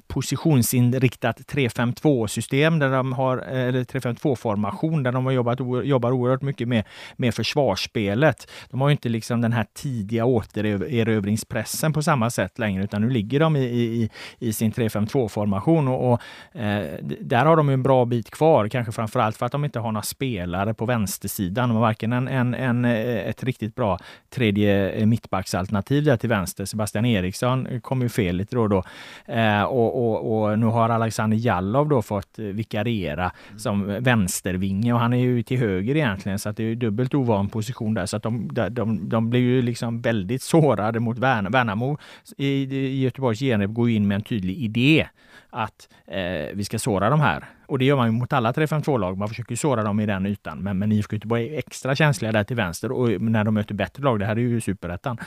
[0.06, 6.12] positionsinriktat 3-5-2 system där de har, eh, eller 3-5-2 formation där de har jobbat, jobbar
[6.12, 6.84] oerhört mycket med,
[7.16, 8.50] med försvarsspelet.
[8.70, 13.40] De har inte liksom den här tidiga återerövringspressen på samma sätt längre utan nu ligger
[13.40, 16.20] de i, i, i sin 3-5-2 formation och, och
[16.60, 19.80] eh, där har de en bra bit kvar, kanske framför allt för att de inte
[19.80, 21.68] har några spelare på vänstersidan.
[21.68, 23.98] De har varken en, en, en ett riktigt bra
[24.30, 26.64] tredje eh, mittbacksalternativ där till vänster.
[26.64, 28.84] Sebastian Eriksson kom ju fel lite då och då.
[29.26, 33.58] Eh, och, och, och, nu har Alexander Jallov då fått vikariera mm.
[33.58, 37.48] som vänstervinge och han är ju till höger egentligen så att det är dubbelt ovan
[37.48, 41.98] position där så att de, de, de blir ju liksom väldigt sårade mot Värnamo.
[42.36, 45.06] I, i Göteborgs genrep går in med en tydlig idé
[45.54, 47.44] att eh, vi ska såra de här.
[47.66, 49.18] Och det gör man ju mot alla 3-5-2-lag.
[49.18, 50.58] Man försöker såra dem i den ytan.
[50.58, 54.02] Men, men IFK Göteborg är extra känsliga där till vänster och när de möter bättre
[54.02, 54.18] lag.
[54.18, 55.18] Det här är ju superettan.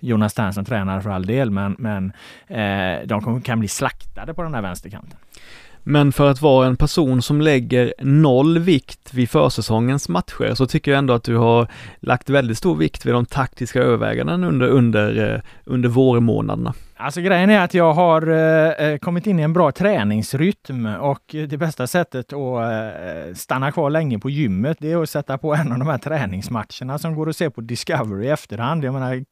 [0.00, 2.12] Jonas Ternström tränar för all del, men, men
[2.46, 5.18] eh, de kan bli slaktade på den här vänsterkanten.
[5.88, 10.90] Men för att vara en person som lägger noll vikt vid försäsongens matcher så tycker
[10.90, 11.68] jag ändå att du har
[12.00, 16.74] lagt väldigt stor vikt vid de taktiska övervägandena under, under, eh, under vårmånaderna.
[16.96, 21.22] Alltså grejen är att jag har eh, eh, kommit in i en bra träningsrytm och
[21.48, 25.54] det bästa sättet att eh, stanna kvar länge på gymmet det är att sätta på
[25.54, 28.84] en av de här träningsmatcherna som går att se på Discovery i efterhand.
[28.84, 29.24] Jag menar,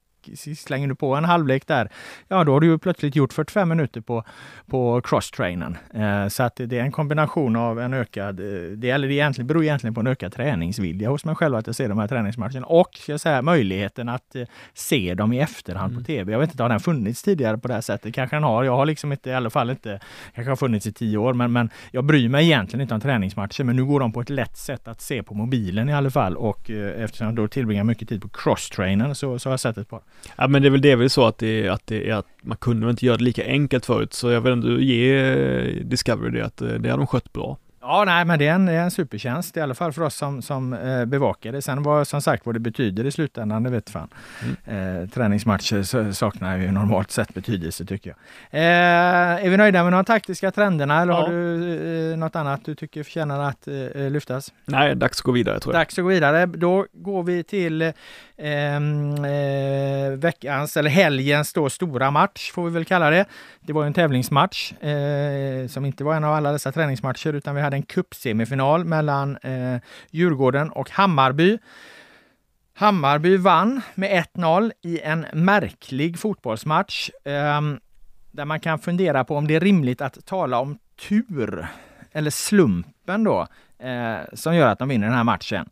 [0.57, 1.89] slänger du på en halvlek där,
[2.29, 4.25] ja då har du ju plötsligt gjort 45 minuter på,
[4.67, 5.77] på crosstrainen.
[5.95, 9.47] Eh, så att det är en kombination av en ökad, eh, det, eller det egentligen,
[9.47, 12.67] beror egentligen på en ökad träningsvilja hos mig själv att jag ser de här träningsmatcherna
[12.67, 16.03] och ska jag säga, möjligheten att eh, se dem i efterhand mm.
[16.03, 16.33] på tv.
[16.33, 18.15] Jag vet inte, har den funnits tidigare på det här sättet?
[18.15, 18.65] Kanske den har.
[18.65, 20.01] Jag har liksom inte, i alla fall inte,
[20.35, 23.65] kanske har funnits i tio år, men, men jag bryr mig egentligen inte om träningsmatcher.
[23.65, 26.37] Men nu går de på ett lätt sätt att se på mobilen i alla fall
[26.37, 29.79] och eh, eftersom jag då tillbringar mycket tid på crosstrainen så, så har jag sett
[29.79, 30.01] ett par.
[30.37, 32.57] Ja men det är väl det väl så att det, att det är att man
[32.57, 36.47] kunde inte göra det lika enkelt förut så jag vill ändå ge eh, Discovery det
[36.47, 37.59] att det har de skött bra.
[37.87, 40.73] Ja, nej, men det är en, en supertjänst i alla fall för oss som, som
[40.73, 41.63] eh, bevakar det.
[41.63, 44.09] Sen vad som sagt vad det betyder i slutändan, det vet fan.
[44.67, 45.03] Mm.
[45.03, 48.61] Eh, träningsmatcher saknar ju normalt sett betydelse tycker jag.
[48.61, 51.21] Eh, är vi nöjda med de taktiska trenderna eller ja.
[51.21, 54.53] har du eh, något annat du tycker förtjänar att eh, lyftas?
[54.65, 55.81] Nej, dags att gå vidare tror jag.
[55.81, 56.47] Dags att gå vidare.
[56.47, 57.93] Då går vi till
[58.37, 63.27] Ehm, eh, veckans, eller helgens då, stora match får vi väl kalla det.
[63.61, 67.61] Det var en tävlingsmatch eh, som inte var en av alla dessa träningsmatcher utan vi
[67.61, 71.59] hade en cupsemifinal mellan eh, Djurgården och Hammarby.
[72.75, 77.61] Hammarby vann med 1-0 i en märklig fotbollsmatch eh,
[78.31, 81.67] där man kan fundera på om det är rimligt att tala om tur
[82.13, 83.47] eller slumpen då
[83.79, 85.69] eh, som gör att de vinner den här matchen.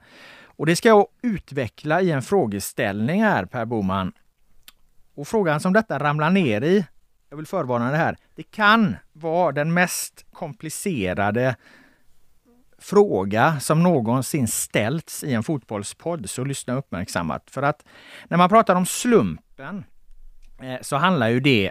[0.56, 4.12] Och det ska jag utveckla i en frågeställning här Per Boman.
[5.14, 6.86] Och frågan som detta ramlar ner i,
[7.30, 11.56] jag vill förvarna det här, det kan vara den mest komplicerade
[12.78, 17.50] fråga som någonsin ställts i en fotbollspodd, så lyssna uppmärksammat.
[17.50, 17.84] För att
[18.28, 19.84] när man pratar om slumpen
[20.62, 21.70] eh, så handlar ju det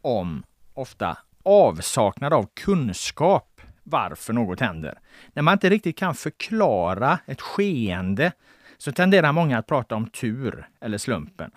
[0.00, 3.53] om ofta avsaknad av kunskap
[3.84, 4.98] varför något händer.
[5.32, 8.32] När man inte riktigt kan förklara ett skeende
[8.78, 11.50] så tenderar många att prata om tur eller slumpen.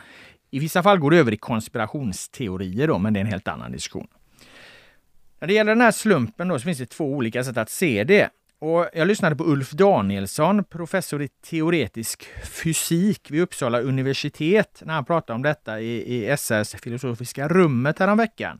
[0.52, 3.72] I vissa fall går det över i konspirationsteorier då, men det är en helt annan
[3.72, 4.08] diskussion.
[5.40, 8.04] När det gäller den här slumpen då, så finns det två olika sätt att se
[8.04, 8.30] det.
[8.60, 15.06] Och jag lyssnade på Ulf Danielsson, professor i teoretisk fysik vid Uppsala universitet, när han
[15.06, 18.60] pratade om detta i, i SRs filosofiska rummet häromveckan.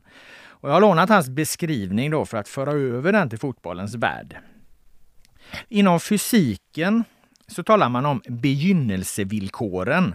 [0.60, 4.36] Och jag har lånat hans beskrivning då för att föra över den till fotbollens värld.
[5.68, 7.04] Inom fysiken
[7.46, 10.14] så talar man om begynnelsevillkoren.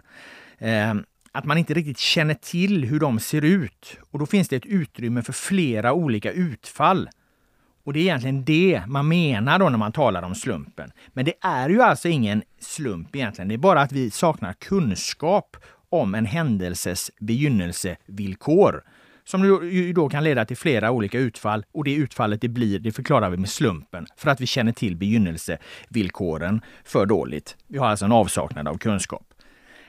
[0.57, 0.93] Eh,
[1.31, 3.97] att man inte riktigt känner till hur de ser ut.
[4.11, 7.09] Och då finns det ett utrymme för flera olika utfall.
[7.85, 10.91] Och det är egentligen det man menar då när man talar om slumpen.
[11.07, 13.47] Men det är ju alltså ingen slump egentligen.
[13.47, 15.57] Det är bara att vi saknar kunskap
[15.89, 18.83] om en händelses begynnelsevillkor
[19.25, 22.91] som ju då kan leda till flera olika utfall och det utfallet det blir, det
[22.91, 27.57] förklarar vi med slumpen för att vi känner till begynnelsevillkoren för dåligt.
[27.67, 29.33] Vi har alltså en avsaknad av kunskap.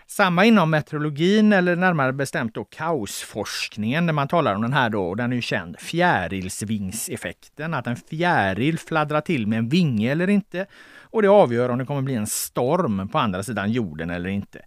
[0.07, 5.09] Samma inom meteorologin eller närmare bestämt då kaosforskningen där man talar om den här då,
[5.09, 7.75] och den är ju känd, fjärilsvingseffekten.
[7.75, 10.67] Att en fjäril fladdrar till med en vinge eller inte.
[11.01, 14.65] Och det avgör om det kommer bli en storm på andra sidan jorden eller inte.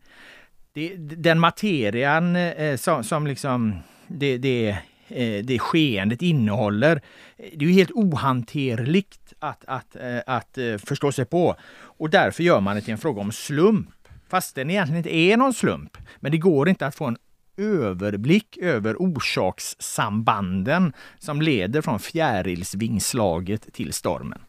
[0.74, 3.76] Det, den materian eh, som, som liksom
[4.08, 7.02] det, det, eh, det skeendet innehåller.
[7.38, 11.56] Det är ju helt ohanterligt att, att, eh, att eh, förstå sig på.
[11.74, 13.90] Och därför gör man det till en fråga om slump.
[14.30, 15.98] Fast den egentligen inte är någon slump.
[16.20, 17.18] Men det går inte att få en
[17.58, 24.40] överblick över orsakssambanden som leder från fjärilsvingslaget till stormen.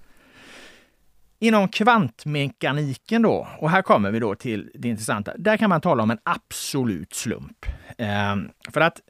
[1.41, 6.03] Inom kvantmekaniken då, och här kommer vi då till det intressanta, där kan man tala
[6.03, 7.67] om en absolut slump.
[7.99, 8.37] Eh,
[8.73, 9.01] för att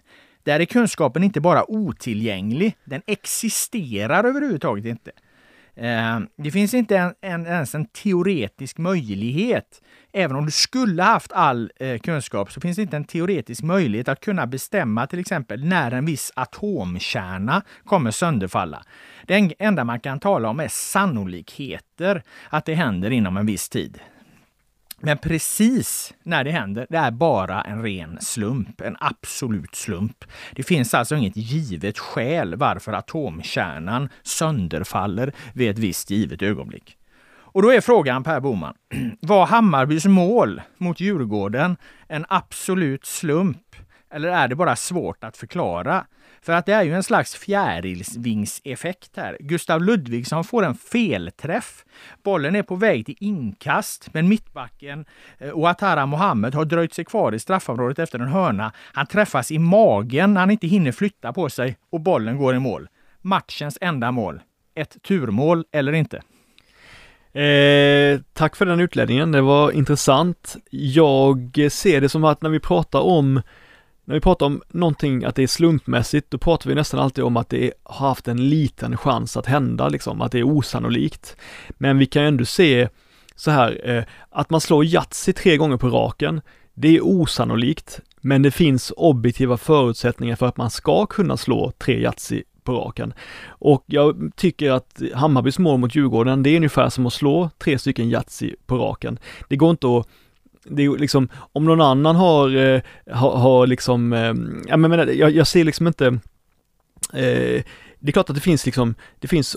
[0.49, 5.11] där är kunskapen inte bara otillgänglig, den existerar överhuvudtaget inte.
[5.77, 9.83] Eh, det finns inte en, en, ens en teoretisk möjlighet.
[10.13, 14.09] Även om du skulle haft all eh, kunskap så finns det inte en teoretisk möjlighet
[14.09, 18.85] att kunna bestämma till exempel när en viss atomkärna kommer sönderfalla.
[19.27, 24.01] Det enda man kan tala om är sannolikheter att det händer inom en viss tid.
[25.01, 30.25] Men precis när det händer, det är bara en ren slump, en absolut slump.
[30.53, 36.97] Det finns alltså inget givet skäl varför atomkärnan sönderfaller vid ett visst givet ögonblick.
[37.51, 38.75] Och då är frågan Per Boman,
[39.21, 41.77] var Hammarbys mål mot Djurgården
[42.09, 43.77] en absolut slump?
[44.11, 46.07] Eller är det bara svårt att förklara?
[46.43, 49.37] För att det är ju en slags fjärilsvingseffekt här.
[49.41, 51.85] Gustav Ludvigsson får en felträff.
[52.23, 55.05] Bollen är på väg till inkast, men mittbacken
[55.39, 58.73] eh, Ouattara Mohammed har dröjt sig kvar i straffområdet efter en hörna.
[58.93, 62.59] Han träffas i magen när han inte hinner flytta på sig och bollen går i
[62.59, 62.89] mål.
[63.21, 64.41] Matchens enda mål.
[64.75, 66.23] Ett turmål eller inte?
[67.33, 70.57] Eh, tack för den utläggningen, det var intressant.
[70.71, 73.43] Jag ser det som att när vi pratar om
[74.09, 77.37] när vi pratar om någonting att det är slumpmässigt, då pratar vi nästan alltid om
[77.37, 81.37] att det har haft en liten chans att hända, liksom, att det är osannolikt.
[81.71, 82.89] Men vi kan ju ändå se
[83.35, 86.41] så här, eh, att man slår Yatzy tre gånger på raken,
[86.75, 92.01] det är osannolikt, men det finns objektiva förutsättningar för att man ska kunna slå tre
[92.01, 93.15] Yatzy på raken.
[93.49, 97.79] Och jag tycker att Hammarbys mål mot Djurgården, det är ungefär som att slå tre
[97.79, 99.19] stycken Yatzy på raken.
[99.49, 100.07] Det går inte att
[100.71, 105.31] det är liksom, om någon annan har, eh, har, har liksom, ehm, ja men jag,
[105.31, 106.07] jag ser liksom inte,
[107.13, 107.63] eh,
[108.01, 109.57] det är klart att det finns liksom, det finns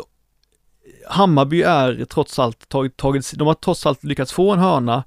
[1.08, 5.04] Hammarby är trots allt tagit, tagit, de har trots allt lyckats få en hörna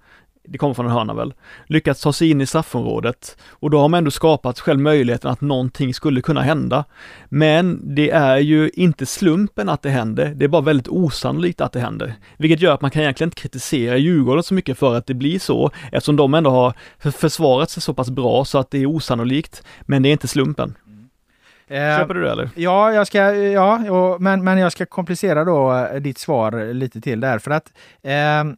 [0.48, 1.34] det kommer från en hörna väl,
[1.66, 5.40] lyckats ta sig in i straffområdet och då har man ändå skapat själv möjligheten att
[5.40, 6.84] någonting skulle kunna hända.
[7.28, 11.72] Men det är ju inte slumpen att det händer, det är bara väldigt osannolikt att
[11.72, 12.14] det händer.
[12.36, 15.38] Vilket gör att man kan egentligen inte kritisera Djurgården så mycket för att det blir
[15.38, 16.74] så, eftersom de ändå har
[17.10, 20.74] försvarat sig så pass bra så att det är osannolikt, men det är inte slumpen.
[21.68, 22.50] Eh, Köper du det eller?
[22.54, 27.20] Ja, jag ska, ja men, men jag ska komplicera då eh, ditt svar lite till
[27.20, 28.54] där för att eh,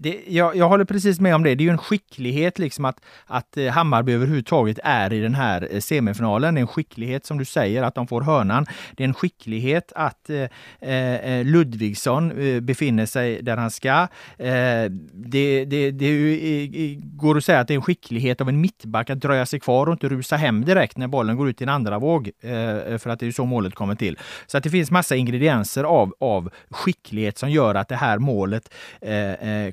[0.00, 1.54] det, jag, jag håller precis med om det.
[1.54, 5.68] Det är ju en skicklighet liksom att, att eh, Hammarby överhuvudtaget är i den här
[5.70, 6.54] eh, semifinalen.
[6.54, 8.66] Det är en skicklighet som du säger att de får hörnan.
[8.92, 12.32] Det är en skicklighet att eh, eh Ludvigsson
[12.62, 14.08] befinner sig där han ska.
[14.36, 18.60] Eh, det, det, det ju, går att säga att det är en skicklighet av en
[18.60, 21.64] mittback att dröja sig kvar och inte rusa hem direkt när bollen går ut i
[21.64, 22.30] en andra våg.
[22.40, 24.18] Eh, för att det är så målet kommer till.
[24.46, 28.74] Så att det finns massa ingredienser av, av skicklighet som gör att det här målet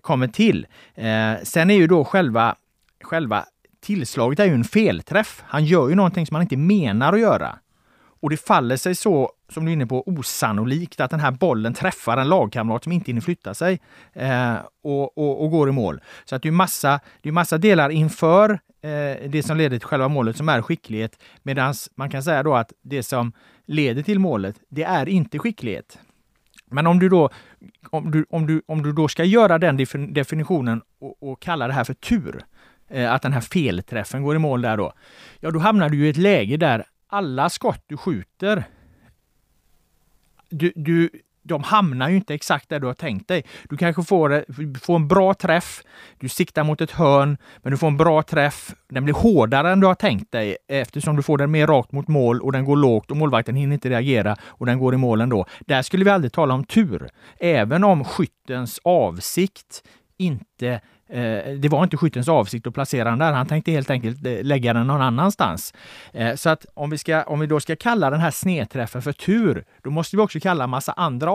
[0.01, 0.67] kommer kommer till.
[0.95, 2.55] Eh, sen är ju då själva,
[3.03, 3.45] själva
[3.81, 5.43] tillslaget är ju en felträff.
[5.47, 7.59] Han gör ju någonting som han inte menar att göra.
[8.21, 11.73] Och det faller sig så, som du är inne på, osannolikt att den här bollen
[11.73, 13.79] träffar en lagkamrat som inte hinner flytta sig
[14.13, 16.01] eh, och, och, och, går i mål.
[16.25, 18.49] Så att det är massa, det är massa delar inför
[18.81, 21.19] eh, det som leder till själva målet som är skicklighet.
[21.43, 23.33] Medan man kan säga då att det som
[23.65, 25.99] leder till målet, det är inte skicklighet.
[26.71, 27.29] Men om du då,
[27.89, 29.77] om du, om du, om du då ska göra den
[30.13, 32.41] definitionen och, och kalla det här för tur,
[32.87, 34.93] eh, att den här felträffen går i mål där då,
[35.39, 38.63] ja då hamnar du i ett läge där alla skott du skjuter,
[40.49, 41.09] du, du,
[41.47, 43.43] de hamnar ju inte exakt där du har tänkt dig.
[43.69, 44.41] Du kanske får, eh,
[44.81, 45.83] får en bra träff,
[46.19, 48.75] du siktar mot ett hörn, men du får en bra träff.
[48.89, 52.07] Den blir hårdare än du har tänkt dig eftersom du får den mer rakt mot
[52.07, 55.21] mål och den går lågt och målvakten hinner inte reagera och den går i mål
[55.21, 55.45] ändå.
[55.59, 57.09] Där skulle vi aldrig tala om tur.
[57.39, 59.83] Även om skyttens avsikt
[60.17, 63.33] inte Eh, det var inte skyttens avsikt att placera den där.
[63.33, 65.73] Han tänkte helt enkelt eh, lägga den någon annanstans.
[66.13, 69.11] Eh, så att om vi, ska, om vi då ska kalla den här snedträffen för
[69.11, 71.31] tur, då måste vi också kalla massa andra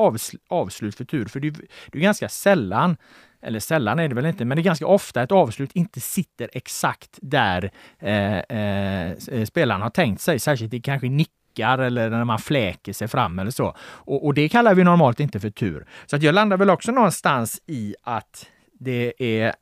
[0.49, 1.25] avslut för tur.
[1.25, 1.51] För det,
[1.87, 2.97] det är ganska sällan
[3.43, 6.51] eller sällan är det väl inte, men det är ganska ofta ett avslut inte sitter
[6.53, 10.39] exakt där eh, eh, spelaren har tänkt sig.
[10.39, 13.77] Särskilt i kanske nickar eller när man fläker sig fram eller så.
[13.81, 15.87] Och, och, det kallar vi normalt inte för tur.
[16.07, 18.47] Så att jag landar väl också någonstans i att
[18.81, 19.55] det är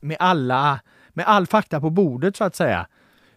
[0.00, 2.86] med alla, med all fakta på bordet så att säga,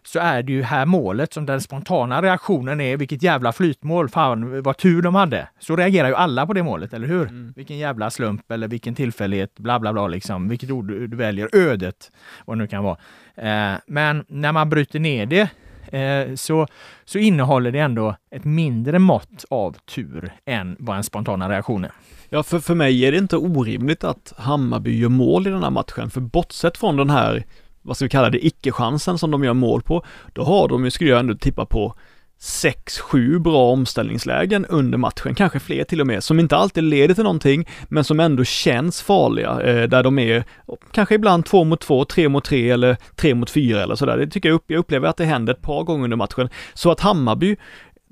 [0.02, 4.62] så är det ju här målet som den spontana reaktionen är, vilket jävla flytmål, fan
[4.62, 5.48] vad tur de hade.
[5.58, 7.22] Så reagerar ju alla på det målet, eller hur?
[7.22, 7.52] Mm.
[7.56, 11.48] Vilken jävla slump eller vilken tillfällighet, bla bla bla liksom, vilket ord du, du väljer,
[11.52, 12.12] ödet,
[12.44, 12.98] vad det nu kan vara.
[13.34, 15.50] Eh, men när man bryter ner det
[15.92, 16.66] eh, så,
[17.04, 21.92] så innehåller det ändå ett mindre mått av tur än vad en spontana reaktion är.
[22.28, 25.70] Ja, för, för mig är det inte orimligt att Hammarby gör mål i den här
[25.70, 27.44] matchen, för bortsett från den här,
[27.82, 30.90] vad ska vi kalla det, icke-chansen som de gör mål på, då har de ju,
[30.90, 31.94] skulle jag ändå tippa på,
[32.40, 37.14] sex, sju bra omställningslägen under matchen, kanske fler till och med, som inte alltid leder
[37.14, 40.44] till någonting, men som ändå känns farliga, eh, där de är
[40.92, 44.18] kanske ibland två mot två, tre mot tre eller tre mot fyra eller sådär.
[44.18, 46.48] Det tycker jag, jag upplever att det händer ett par gånger under matchen.
[46.74, 47.56] Så att Hammarby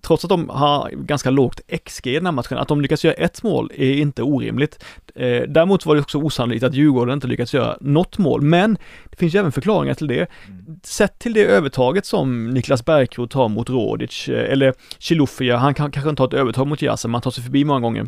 [0.07, 3.15] trots att de har ganska lågt XG i den här matchen, att de lyckas göra
[3.15, 4.85] ett mål är inte orimligt.
[5.15, 8.79] Eh, däremot var det också osannolikt att Djurgården inte lyckats göra något mål, men
[9.11, 10.27] det finns ju även förklaringar till det.
[10.47, 10.81] Mm.
[10.83, 15.91] Sett till det övertaget som Niklas Bergkrot har mot Rodic, eh, eller Chilufya, han kan
[15.91, 18.07] kanske inte ha ett övertag mot Jasen, man tar sig förbi många gånger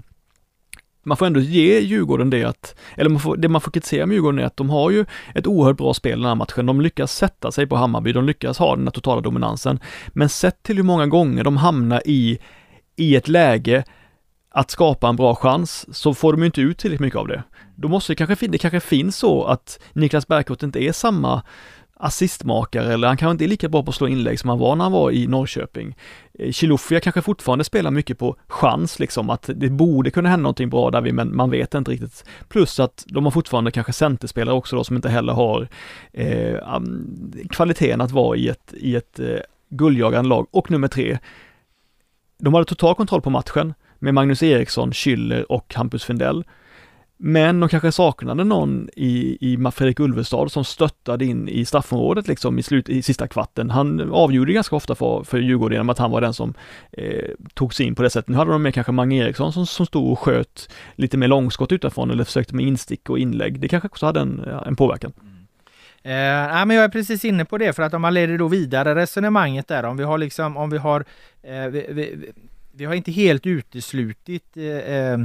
[1.08, 4.14] man får ändå ge Djurgården det att, eller man får, det man får kritisera med
[4.14, 6.66] Djurgården är att de har ju ett oerhört bra spel den här matchen.
[6.66, 9.80] De lyckas sätta sig på Hammarby, de lyckas ha den här totala dominansen.
[10.08, 12.38] Men sett till hur många gånger de hamnar i,
[12.96, 13.84] i ett läge
[14.50, 17.42] att skapa en bra chans, så får de ju inte ut tillräckligt mycket av det.
[17.76, 21.42] Då måste det kanske, det kanske finns så att Niklas Bärkroth inte är samma
[21.98, 24.76] assistmakare eller han kanske inte är lika bra på att slå inlägg som han var
[24.76, 25.96] när han var i Norrköping.
[26.38, 30.70] Eh, Chilufya kanske fortfarande spelar mycket på chans liksom, att det borde kunna hända någonting
[30.70, 32.24] bra där, men man vet inte riktigt.
[32.48, 35.68] Plus att de har fortfarande kanske centerspelare också då som inte heller har
[36.12, 36.80] eh,
[37.50, 40.46] kvaliteten att vara i ett, i ett eh, guldjagande lag.
[40.50, 41.18] Och nummer tre,
[42.38, 46.44] de hade total kontroll på matchen med Magnus Eriksson, Schüller och Hampus Findell.
[47.20, 52.58] Men de kanske saknade någon i, i Fredrik Ulvestad som stöttade in i straffområdet liksom
[52.58, 53.70] i, slut, i sista kvarten.
[53.70, 56.54] Han avgjorde ganska ofta för, för Djurgården genom att han var den som
[56.92, 58.28] eh, tog sig in på det sättet.
[58.28, 61.72] Nu hade de med kanske Mange Eriksson som, som stod och sköt lite mer långskott
[61.72, 63.60] utifrån eller försökte med instick och inlägg.
[63.60, 65.12] Det kanske också hade en, en påverkan.
[65.20, 65.38] Mm.
[66.02, 68.48] Eh, nej, men jag är precis inne på det för att om man leder då
[68.48, 71.04] vidare resonemanget där om vi har liksom om vi har
[71.42, 72.32] eh, vi, vi,
[72.72, 75.18] vi, har inte helt uteslutit eh, eh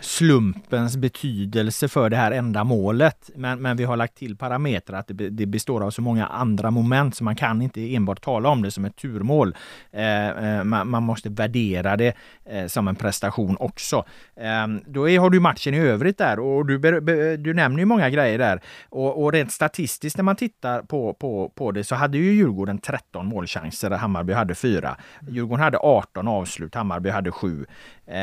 [0.00, 3.30] slumpens betydelse för det här enda målet.
[3.34, 6.70] Men, men vi har lagt till parametrar att det, det, består av så många andra
[6.70, 9.56] moment så man kan inte enbart tala om det som ett turmål.
[9.92, 14.04] Eh, eh man, man, måste värdera det eh, som en prestation också.
[14.36, 17.84] Eh, då är, har du matchen i övrigt där och du, be, du nämner ju
[17.84, 18.60] många grejer där.
[18.88, 22.78] Och, och rent statistiskt när man tittar på, på, på det så hade ju Djurgården
[22.78, 24.96] 13 målchanser, Hammarby hade 4.
[25.28, 27.66] Djurgården hade 18 avslut, Hammarby hade 7.
[28.06, 28.16] Eh,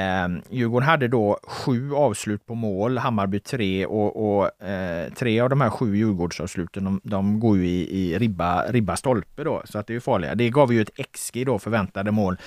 [0.50, 5.61] Djurgården hade då sju avslut på mål, Hammarby tre och, och eh, tre av de
[5.61, 9.88] här sju Djurgårdsavsluten de, de går ju i, i ribba, ribba stolpe då, så att
[9.88, 10.36] det är farliga.
[10.36, 12.38] Det gav ju ett XG då, förväntade mål,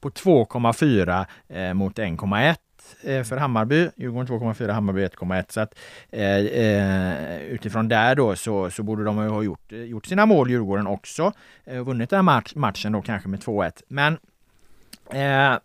[0.00, 2.56] på 2,4 eh, mot 1,1
[3.02, 5.44] eh, för Hammarby, Djurgården 2,4, Hammarby 1,1.
[5.48, 5.78] Så att
[6.10, 10.86] eh, eh, utifrån där då så, så borde de ha gjort, gjort sina mål, Djurgården
[10.86, 11.32] också.
[11.64, 13.82] Eh, vunnit den här match, matchen då kanske med 2-1.
[13.88, 14.18] Men
[15.10, 15.58] eh,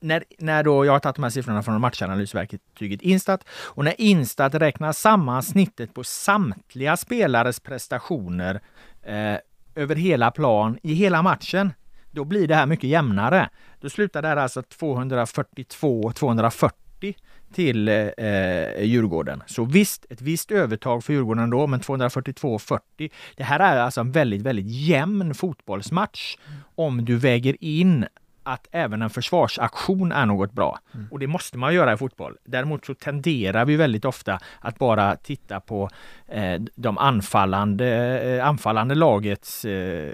[0.00, 4.54] när, när då jag har tagit de här siffrorna från matchanalysverktyget Instat och när Instat
[4.54, 8.60] räknar samman snittet på samtliga spelares prestationer
[9.02, 9.36] eh,
[9.74, 11.72] över hela plan i hela matchen,
[12.10, 13.48] då blir det här mycket jämnare.
[13.80, 16.72] Då slutar det här alltså 242-240
[17.52, 18.04] till eh,
[18.82, 19.42] Djurgården.
[19.46, 22.80] Så visst, ett visst övertag för Djurgården då, men 242-40.
[23.36, 26.36] Det här är alltså en väldigt, väldigt jämn fotbollsmatch
[26.74, 28.06] om du väger in
[28.46, 30.78] att även en försvarsaktion är något bra.
[30.94, 31.06] Mm.
[31.10, 32.36] Och det måste man göra i fotboll.
[32.44, 35.90] Däremot så tenderar vi väldigt ofta att bara titta på
[36.28, 40.12] eh, de anfallande, eh, anfallande lagets, eh,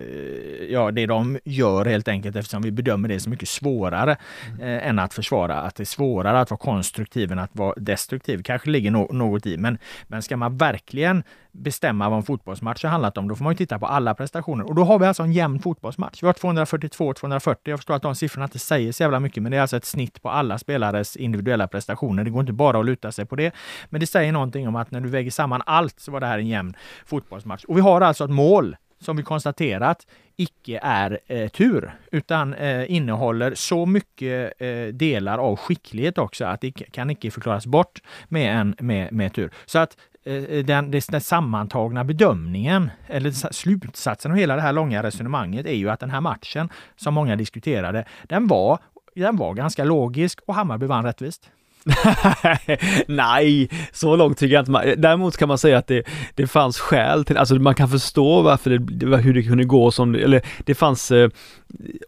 [0.71, 4.17] ja det de gör helt enkelt eftersom vi bedömer det så mycket svårare
[4.49, 4.61] mm.
[4.61, 5.61] eh, än att försvara.
[5.61, 8.43] Att det är svårare att vara konstruktiv än att vara destruktiv.
[8.43, 12.91] Kanske ligger no något i, men, men ska man verkligen bestämma vad en fotbollsmatch har
[12.91, 14.69] handlat om, då får man ju titta på alla prestationer.
[14.69, 16.23] Och då har vi alltså en jämn fotbollsmatch.
[16.23, 17.57] Vi har 242-240.
[17.65, 19.85] Jag förstår att de siffrorna inte säger så jävla mycket, men det är alltså ett
[19.85, 22.25] snitt på alla spelares individuella prestationer.
[22.25, 23.55] Det går inte bara att luta sig på det.
[23.91, 26.39] Men det säger någonting om att när du väger samman allt så var det här
[26.39, 26.75] en jämn
[27.07, 27.65] fotbollsmatch.
[27.65, 32.93] Och vi har alltså ett mål som vi konstaterat icke är eh, tur utan eh,
[32.93, 38.57] innehåller så mycket eh, delar av skicklighet också att det kan icke förklaras bort med
[38.57, 39.51] en med, med tur.
[39.67, 45.03] Så att Eh, eh den, den sammantagna bedömningen eller slutsatsen av hela det här långa
[45.03, 48.79] resonemanget är ju att den här matchen som många diskuterade, den var,
[49.15, 51.51] den var ganska logisk och Hammarby vann rättvist.
[53.07, 56.05] Nej, så långt tycker jag inte man, Däremot kan man säga att det,
[56.35, 60.15] det fanns skäl till, alltså man kan förstå varför det, hur det kunde gå som,
[60.15, 61.29] eller det fanns eh,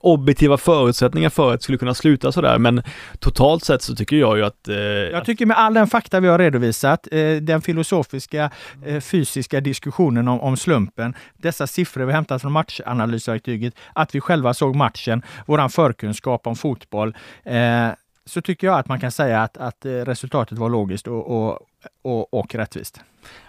[0.01, 2.83] objektiva förutsättningar för att det skulle kunna sluta sådär, men
[3.19, 4.69] totalt sett så tycker jag ju att...
[4.69, 8.51] Eh, jag tycker med all den fakta vi har redovisat, eh, den filosofiska,
[8.87, 14.55] eh, fysiska diskussionen om, om, slumpen, dessa siffror vi hämtat från matchanalysverktyget, att vi själva
[14.55, 17.89] såg matchen, våran förkunskap om fotboll, eh,
[18.27, 21.59] så tycker jag att man kan säga att, att eh, resultatet var logiskt och, och,
[22.03, 23.01] och, och rättvist.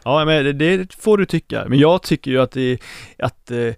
[0.03, 1.65] Ja, men det får du tycka.
[1.67, 2.77] Men jag tycker ju att, det,
[3.17, 3.73] att eh,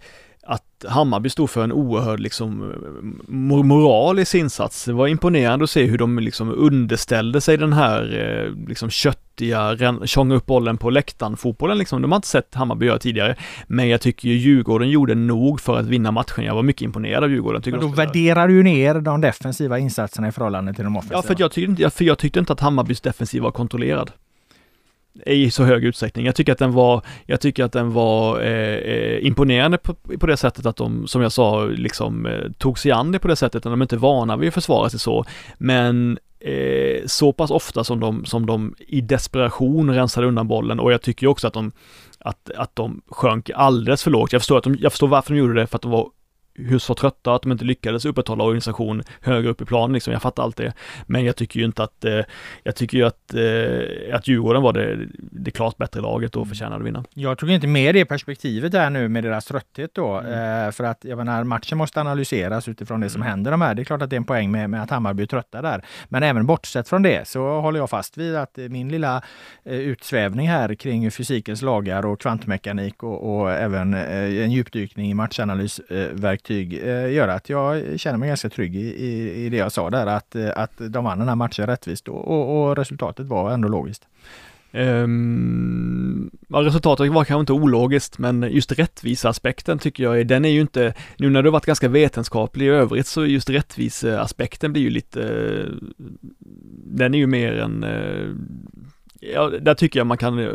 [0.47, 2.73] att Hammarby stod för en oerhörd liksom
[3.27, 4.85] moralisk insats.
[4.85, 9.26] Det var imponerande att se hur de liksom underställde sig den här eh, liksom kött
[9.38, 12.01] köttiga, tjonga upp bollen på läktaren fotbollen liksom.
[12.01, 13.35] De har inte sett Hammarby göra tidigare.
[13.67, 16.45] Men jag tycker ju Djurgården gjorde nog för att vinna matchen.
[16.45, 17.61] Jag var mycket imponerad av Djurgården.
[17.61, 21.17] Tycker Men då värderar du ner de defensiva insatserna i förhållande till de offensiva.
[21.17, 24.11] Ja, för jag tyckte, för jag tyckte inte att Hammarbys defensiv var kontrollerad
[25.25, 26.25] i så hög utsträckning.
[26.25, 30.27] Jag tycker att den var, jag tycker att den var eh, eh, imponerande på, på
[30.27, 33.35] det sättet att de, som jag sa, liksom eh, tog sig an det på det
[33.35, 35.25] sättet, att de är inte vana vid att försvara sig så.
[35.57, 40.93] Men eh, så pass ofta som de, som de i desperation rensade undan bollen och
[40.93, 41.71] jag tycker också att de,
[42.19, 44.33] att, att de sjönk alldeles för lågt.
[44.33, 46.09] Jag förstår, att de, jag förstår varför de gjorde det, för att de var
[46.57, 50.13] hur så trötta att de inte lyckades upprätthålla organisation högre upp i planen liksom.
[50.13, 50.73] Jag fattar allt det.
[51.05, 52.19] Men jag tycker ju inte att, eh,
[52.63, 56.75] jag tycker ju att, eh, att Djurgården var det, det klart bättre laget och förtjänade
[56.75, 57.03] att vinna.
[57.13, 60.17] Jag tog inte med det perspektivet här nu med deras trötthet då.
[60.17, 60.65] Mm.
[60.67, 63.29] Eh, för att jag menar, matchen måste analyseras utifrån det som Mm.
[63.29, 63.73] händer de här.
[63.75, 65.85] Det är klart att det är en poäng med, med att Hammarby är trötta där.
[66.09, 69.21] Men även bortsett från det så håller jag fast vid att min lilla
[69.65, 75.13] eh, utsvävning här kring fysikens lagar och kvantmekanik och, och även eh, en djupdykning i
[75.13, 79.89] matchanalysverktyg eh, gör att jag känner mig ganska trygg i, i, i det jag sa
[79.89, 80.07] där.
[80.07, 83.67] Att, eh, att de vann den här matchen rättvist och, och, och resultatet var ändå
[83.67, 84.07] logiskt.
[84.71, 90.61] Um, ja, resultatet var kanske inte ologiskt, men just rättviseaspekten tycker jag den är ju
[90.61, 95.21] inte, nu när du varit ganska vetenskaplig i övrigt så just rättviseaspekten blir ju lite,
[96.85, 98.27] den är ju mer en, eh,
[99.19, 100.53] ja, där tycker jag man kan eh,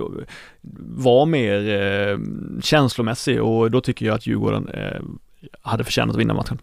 [0.96, 2.20] vara mer
[2.62, 4.68] känslomässig och då tycker jag att Djurgården
[5.62, 6.58] hade förtjänat att vinna matchen.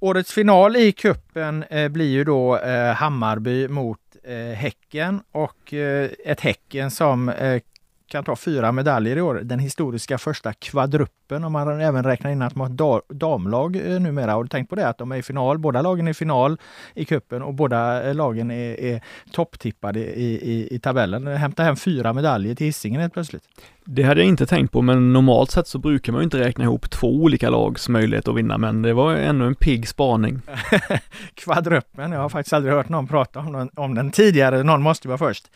[0.00, 6.10] Årets final i kuppen eh, blir ju då eh, Hammarby mot eh, Häcken och eh,
[6.24, 7.62] ett Häcken som eh,
[8.08, 9.40] kan ta fyra medaljer i år.
[9.44, 14.00] Den historiska första kvadruppen om man även räknar in att de har ett damlag eh,
[14.00, 14.32] numera.
[14.32, 14.88] Har du tänkt på det?
[14.88, 16.58] Att de är i final, båda lagen är i final
[16.94, 19.02] i kuppen och båda eh, lagen är, är
[19.32, 21.26] topptippade i, i, i tabellen.
[21.26, 23.42] Hämta hem fyra medaljer till Hisingen helt plötsligt.
[23.84, 26.64] Det hade jag inte tänkt på, men normalt sett så brukar man ju inte räkna
[26.64, 30.40] ihop två olika lags möjlighet att vinna, men det var ännu en pigg spaning.
[31.34, 32.12] kvadruppen.
[32.12, 34.62] Jag har faktiskt aldrig hört någon prata om den, om den tidigare.
[34.62, 35.50] Någon måste vara först.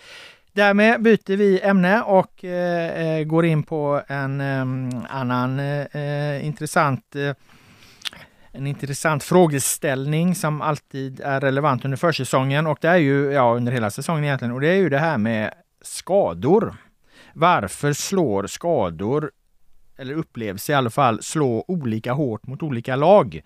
[0.54, 7.16] Därmed byter vi ämne och eh, eh går in på en eh, annan eh, intressant
[7.16, 7.34] eh,
[8.52, 13.72] en intressant frågeställning som alltid är relevant under försäsongen och det är ju, ja under
[13.72, 16.74] hela säsongen egentligen, och det är ju det här med skador.
[17.34, 19.30] Varför slår skador,
[19.96, 23.40] eller upplevs i alla fall, slå olika hårt mot olika lag?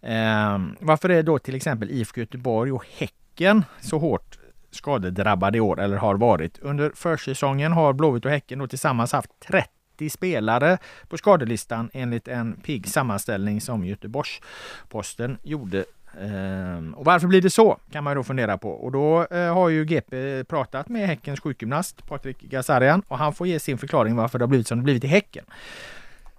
[0.00, 4.35] Eh, varför är då till exempel IFK Göteborg och Häcken så hårt
[4.76, 6.58] skadedrabbade i år, eller har varit?
[6.58, 12.52] Under försäsongen har Blåvitt och Häcken då tillsammans haft 30 spelare på skadelistan enligt en
[12.52, 15.84] pigg sammanställning som Göteborgs-Posten gjorde.
[16.20, 17.78] Ehm, och varför blir det så?
[17.90, 18.70] Kan man ju då fundera på.
[18.70, 23.46] Och då eh, har ju GP pratat med Häckens sjukgymnast Patrik Gazarian och han får
[23.46, 25.44] ge sin förklaring varför det har blivit som det blivit i Häcken.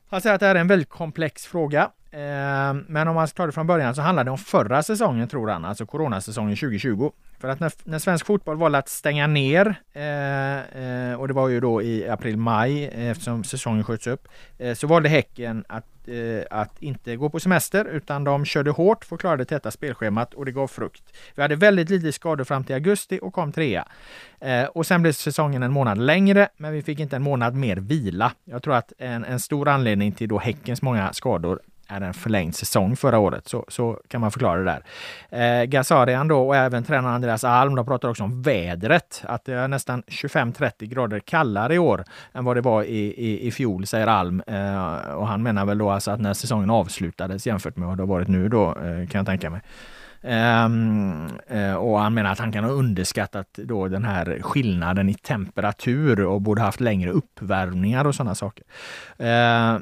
[0.10, 1.92] Han säger att det här är en väldigt komplex fråga.
[2.12, 5.48] Eh, Men om man tar det från början så handlar det om förra säsongen tror
[5.48, 7.12] han, alltså coronasäsongen 2020.
[7.40, 11.48] För att när, när svensk fotboll valde att stänga ner, eh, eh, och det var
[11.48, 14.28] ju då i april-maj eh, eftersom säsongen sköts upp,
[14.58, 19.06] eh, så valde Häcken att, eh, att inte gå på semester utan de körde hårt
[19.06, 21.04] för att klara det täta spelschemat och det gav frukt.
[21.36, 23.88] Vi hade väldigt lite skador fram till augusti och kom trea.
[24.40, 27.76] Eh, och sen blev säsongen en månad längre, men vi fick inte en månad mer
[27.76, 28.32] vila.
[28.46, 32.56] Jag tror att en, en stor anledning till då Häckens många skador är en förlängd
[32.56, 33.48] säsong förra året.
[33.48, 34.82] Så, så kan man förklara det
[35.30, 35.62] där.
[35.62, 39.24] Eh, Gazarian då och även tränaren Andreas Alm, de pratar också om vädret.
[39.28, 43.48] Att det är nästan 25-30 grader kallare i år än vad det var i, i,
[43.48, 44.44] i fjol, säger Alm.
[44.48, 48.04] Eh, och han menar väl då alltså att när säsongen avslutades jämfört med vad det
[48.04, 49.62] har varit nu då, eh, kan jag tänka mig.
[50.22, 55.14] Um, uh, och han menar att han kan ha underskattat då den här skillnaden i
[55.14, 58.66] temperatur och borde haft längre uppvärmningar och sådana saker.
[59.20, 59.80] Uh,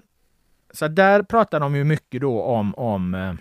[0.75, 3.33] så där pratar de ju mycket då om, om, eh,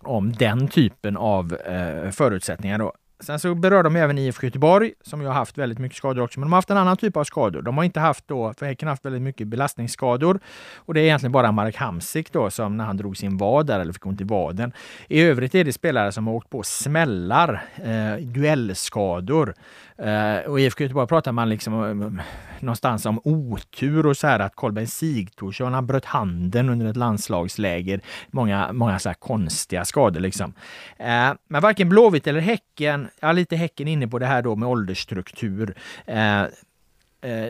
[0.00, 2.78] om den typen av eh, förutsättningar.
[2.78, 2.92] Då.
[3.20, 6.40] Sen så berör de även IFK Göteborg som ju har haft väldigt mycket skador också,
[6.40, 7.62] men de har haft en annan typ av skador.
[7.62, 10.40] De har inte haft då, för Häcken har haft väldigt mycket belastningsskador
[10.76, 13.80] och det är egentligen bara Marek Hamsik då som när han drog sin vad där
[13.80, 14.72] eller fick ont i vaden.
[15.08, 19.54] I övrigt är det spelare som har åkt på smällar, eh, duellskador.
[20.02, 22.22] Uh, och i IFK Göteborg pratar man liksom um,
[22.60, 28.00] någonstans om otur och så här att Kolbeinn Sigthorsson han bröt handen under ett landslagsläger.
[28.30, 30.54] Många, många så här konstiga skador liksom.
[31.00, 34.68] Uh, men varken Blåvitt eller Häcken, ja lite Häcken inne på det här då med
[34.68, 35.74] åldersstruktur.
[36.08, 36.48] Uh,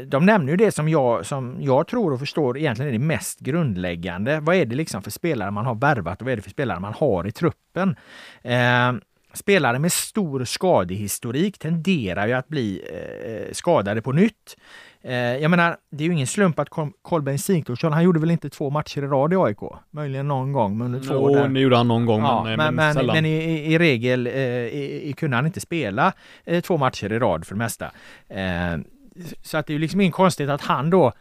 [0.06, 3.40] de nämner ju det som jag, som jag tror och förstår egentligen är det mest
[3.40, 4.40] grundläggande.
[4.40, 6.80] Vad är det liksom för spelare man har värvat och vad är det för spelare
[6.80, 7.96] man har i truppen?
[9.36, 14.56] Eh, spelare med stor skadehistorik tenderar ju att bli eh, skadade på nytt.
[15.02, 18.30] Eh, jag menar, det är ju ingen slump att Kol- Kolbeinn Sigthorsson, han gjorde väl
[18.30, 19.58] inte två matcher i rad i AIK?
[19.90, 21.60] Möjligen någon gång, men under två år där.
[21.60, 23.16] gjorde han någon gång, Ja, men, men, men, sällan.
[23.16, 26.12] men i, i, regel eh, i, i, kunde han inte spela
[26.44, 27.90] eh, två matcher i rad för det mesta.
[28.28, 28.76] Eh,
[29.42, 31.12] så att det är ju liksom ingen konstigt att han då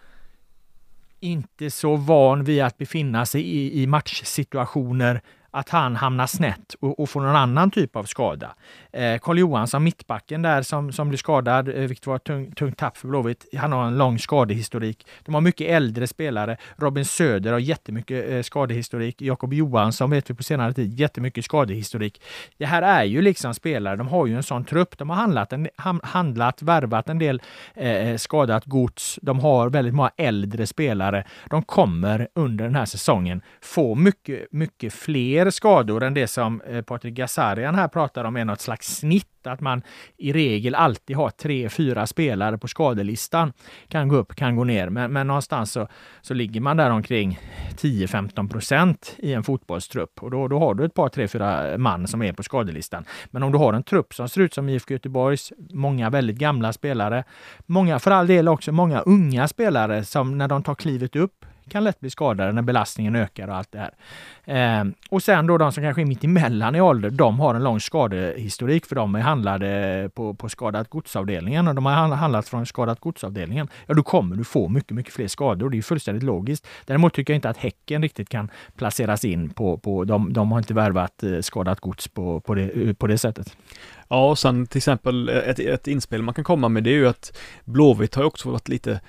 [1.20, 5.22] inte så van vid att befinna sig i, i matchsituationer
[5.56, 8.56] att han hamnar snett och, och får någon annan typ av skada.
[8.94, 12.78] Eh, Karl Johansson, mittbacken där som, som blir skadad, eh, vilket var ett tung, tungt
[12.78, 13.46] tapp för Blåvitt.
[13.58, 15.08] Han har en lång skadehistorik.
[15.26, 16.58] De har mycket äldre spelare.
[16.76, 19.22] Robin Söder har jättemycket eh, skadehistorik.
[19.22, 22.22] Jakob Johansson vet vi på senare tid, jättemycket skadehistorik.
[22.58, 24.98] Det här är ju liksom spelare, de har ju en sån trupp.
[24.98, 25.68] De har handlat, en,
[26.04, 27.42] handlat värvat en del
[27.74, 29.20] eh, eh, skadat gods.
[29.22, 31.24] De har väldigt många äldre spelare.
[31.50, 36.82] De kommer under den här säsongen få mycket, mycket fler skador än det som eh,
[36.82, 39.82] Patrik Gazarian här pratar om är något slags snitt att man
[40.18, 43.54] i regel alltid har tre, fyra spelare på skadelistan.
[43.88, 45.88] Kan gå upp, kan gå ner, men, men någonstans så,
[46.22, 47.40] så ligger man där omkring
[47.78, 52.08] 10-15 procent i en fotbollstrupp och då, då har du ett par, tre, fyra man
[52.08, 53.06] som är på skadelistan.
[53.26, 56.74] Men om du har en trupp som ser ut som IFK Göteborgs, många väldigt gamla
[56.74, 57.24] spelare,
[57.66, 61.84] många för all del också många unga spelare som när de tar klivet upp kan
[61.84, 64.80] lätt bli skadade när belastningen ökar och allt det här.
[64.80, 67.64] Eh, och sen då de som kanske är mitt emellan i ålder, de har en
[67.64, 72.66] lång skadehistorik för de är handlade på, på skadat godsavdelningen och de har handlat från
[72.66, 73.68] skadat godsavdelningen.
[73.86, 75.70] Ja, då kommer du få mycket, mycket fler skador.
[75.70, 76.68] Det är fullständigt logiskt.
[76.86, 80.60] Däremot tycker jag inte att Häcken riktigt kan placeras in på, på de, de har
[80.60, 83.58] inte värvat eh, skadat gods på, på, det, eh, på det sättet.
[84.08, 87.08] Ja, och sen till exempel ett, ett inspel man kan komma med det är ju
[87.08, 89.00] att Blåvitt har också varit lite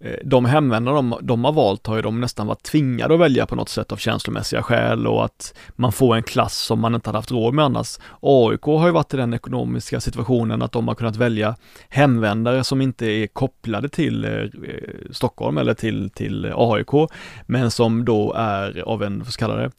[0.00, 3.46] Eh, de hemvändarna de, de har valt har ju de nästan varit tvingade att välja
[3.46, 7.08] på något sätt av känslomässiga skäl och att man får en klass som man inte
[7.08, 7.98] hade haft råd med annars.
[8.20, 11.56] AIK har ju varit i den ekonomiska situationen att de har kunnat välja
[11.88, 14.30] hemvändare som inte är kopplade till eh,
[15.10, 17.10] Stockholm eller till, till AIK,
[17.46, 19.70] men som då är av en, vad ska kalla det,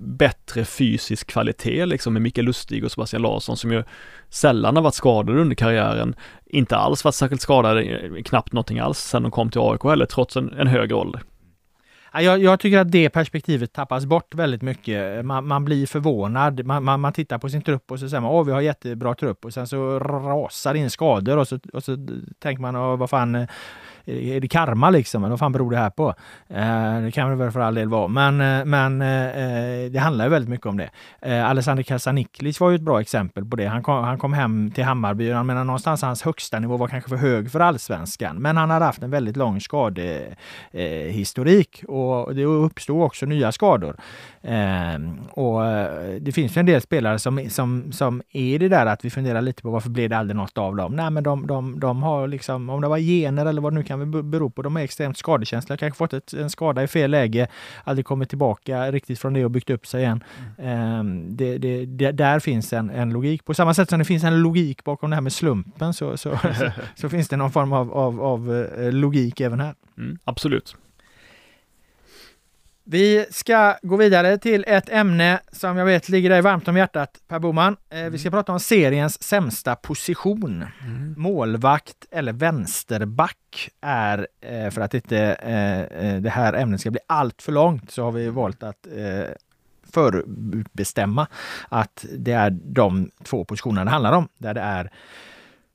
[0.00, 3.84] bättre fysisk kvalitet liksom med Mikael Lustig och Sebastian Larsson som ju
[4.30, 6.14] sällan har varit skadade under karriären.
[6.54, 10.06] Inte alls varit särskilt skadade, eh, knappt någonting alls sedan de kom till AIK heller,
[10.06, 11.22] trots en, en högre ålder.
[12.12, 15.24] Jag, jag, tycker att det perspektivet tappas bort väldigt mycket.
[15.24, 16.66] Man, man blir förvånad.
[16.66, 19.14] Man, man, man, tittar på sin trupp och så säger man att vi har jättebra
[19.14, 21.96] trupp och sen så rasar in skador och så, och så
[22.38, 23.48] tänker man vad fan eh,
[24.06, 25.24] är det karma liksom?
[25.24, 26.14] Eller vad fan beror det här på?
[26.48, 30.24] Eh, det kan det väl för all del vara, men, eh, men eh, det handlar
[30.24, 30.90] ju väldigt mycket om det.
[31.44, 33.66] Alexander Kasaniklic var ju ett bra exempel på det.
[33.66, 36.88] Han kom, han kom hem till Hammarby och jag menar någonstans hans högsta nivå var
[36.88, 42.44] kanske för hög för allsvenskan, men han hade haft en väldigt lång skadehistorik och det
[42.44, 43.96] uppstod också nya skador.
[44.44, 44.98] Eh,
[45.30, 45.62] och
[46.20, 49.42] det finns ju en del spelare som, som, som är det där att vi funderar
[49.42, 50.96] lite på varför blev det aldrig något av dem?
[50.96, 53.82] Nej, men de, de, de har liksom, om det var gener eller vad det nu
[53.84, 54.62] kan bero på.
[54.62, 57.48] De är extremt skadekänsliga, kanske fått ett, en skada i fel läge,
[57.84, 60.24] aldrig kommit tillbaka riktigt från det och byggt upp sig igen.
[60.58, 61.36] Mm.
[61.36, 63.44] Det, det, det, där finns en, en logik.
[63.44, 66.36] På samma sätt som det finns en logik bakom det här med slumpen så, så,
[66.36, 69.74] så, så finns det någon form av, av, av eh, logik även här.
[69.98, 70.76] Mm, absolut.
[72.86, 77.10] Vi ska gå vidare till ett ämne som jag vet ligger dig varmt om hjärtat,
[77.28, 77.76] Per Boman.
[77.90, 78.12] Mm.
[78.12, 80.64] Vi ska prata om seriens sämsta position.
[80.82, 81.14] Mm.
[81.16, 87.42] Målvakt eller vänsterback är, eh, för att inte eh, det här ämnet ska bli allt
[87.42, 88.86] för långt, så har vi valt att
[89.92, 91.26] förutbestämma
[91.68, 94.90] att det är de två positionerna det handlar om, där det är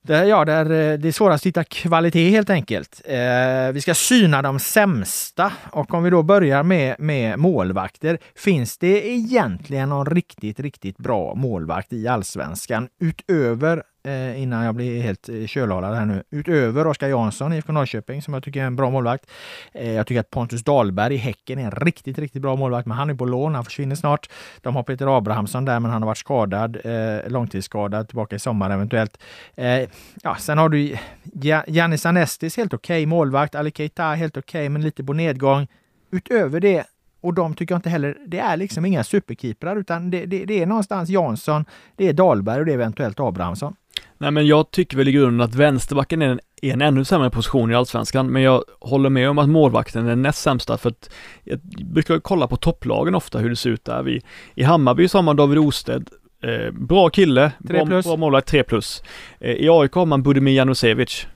[0.02, 3.02] det, ja, där eh, det är svårast att hitta kvalitet helt enkelt.
[3.04, 8.18] Eh, vi ska syna de sämsta och om vi då börjar med, med målvakter.
[8.36, 15.02] Finns det egentligen någon riktigt, riktigt bra målvakt i allsvenskan utöver eh, innan jag blir
[15.02, 16.22] helt eh, kölhalad här nu.
[16.30, 19.30] Utöver Oskar Jansson i IFK Norrköping som jag tycker är en bra målvakt.
[19.72, 22.96] Eh, jag tycker att Pontus Dahlberg i Häcken är en riktigt, riktigt bra målvakt, men
[22.96, 23.54] han är på lån.
[23.54, 24.30] Han försvinner snart.
[24.60, 28.70] De har Peter Abrahamsson där, men han har varit skadad, eh, långtidsskadad, tillbaka i sommar
[28.70, 29.18] eventuellt.
[29.54, 29.88] Eh,
[30.22, 30.96] ja, sen har du
[31.66, 33.54] Jannis Anestis, helt okej okay, målvakt.
[33.54, 35.66] Ali Keita, helt okej, okay, men lite på nedgång.
[36.10, 36.86] Utöver det
[37.20, 40.62] och de tycker jag inte heller, det är liksom inga superkeeprar utan det, det, det,
[40.62, 41.64] är någonstans Jansson,
[41.96, 43.76] det är Dahlberg och det är eventuellt Abrahamsson.
[44.20, 47.30] Nej men jag tycker väl i grunden att vänsterbacken är en, är en ännu sämre
[47.30, 50.90] position i Allsvenskan, men jag håller med om att målvakten är den näst sämsta för
[50.90, 51.10] att
[51.44, 54.02] jag brukar kolla på topplagen ofta hur det ser ut där.
[54.02, 54.22] Vi,
[54.54, 56.10] I Hammarby så har man David Osted,
[56.42, 59.02] eh, bra kille, bra, bra målvakt, 3 plus.
[59.38, 61.26] Eh, I AIK har man Budimir Janusevic,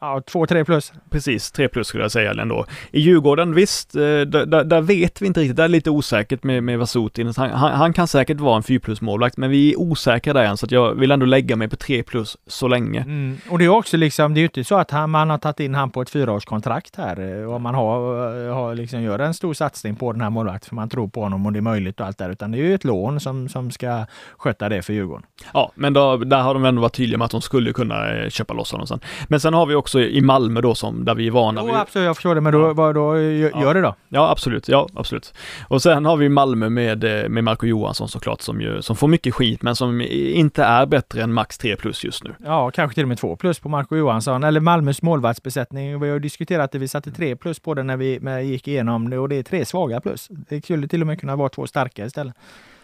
[0.00, 0.92] Ja, två, tre plus.
[1.10, 2.66] Precis, tre plus skulle jag säga ändå.
[2.90, 5.56] I Djurgården, visst, eh, där, där, vet vi inte riktigt.
[5.56, 7.32] Det är lite osäkert med, med Vasutin.
[7.36, 10.44] Han, han, han, kan säkert vara en 4 plus målvakt, men vi är osäkra där
[10.44, 13.00] än, så att jag vill ändå lägga mig på 3 plus så länge.
[13.00, 13.38] Mm.
[13.50, 15.60] Och det är också liksom, det är ju inte så att han, man har tagit
[15.60, 19.34] in han på ett fyraårskontrakt här eh, och man har, eh, har liksom gör en
[19.34, 22.00] stor satsning på den här målvakten för man tror på honom och det är möjligt
[22.00, 24.92] och allt där, utan det är ju ett lån som, som ska sköta det för
[24.92, 25.26] Djurgården.
[25.52, 28.54] Ja, men då, där har de ändå varit tydliga med att de skulle kunna köpa
[28.54, 29.00] loss honom sen.
[29.28, 31.60] Men sen har vi också också i Malmö då som, där vi är vana.
[31.66, 33.72] Jo, absolut, jag förstår det, men då, vad, då gör, Ja.
[33.72, 33.94] det då?
[34.08, 34.68] Ja, absolut.
[34.68, 35.34] Ja, absolut.
[35.68, 39.08] Och sen har vi Malmö med, eh, med Marco Johansson såklart som, ju, som får
[39.08, 42.34] mycket skit men som inte är bättre än max 3 plus just nu.
[42.44, 44.44] Ja, kanske till och med två plus på Marco Johansson.
[44.44, 46.00] Eller Malmös målvaktsbesättning.
[46.00, 46.78] Vi har diskuterat det.
[46.78, 49.42] Vi satte tre plus på den vi när vi gick igenom det och det är
[49.42, 50.28] tre svaga plus.
[50.30, 52.34] Det skulle till och med kunna vara två starka istället.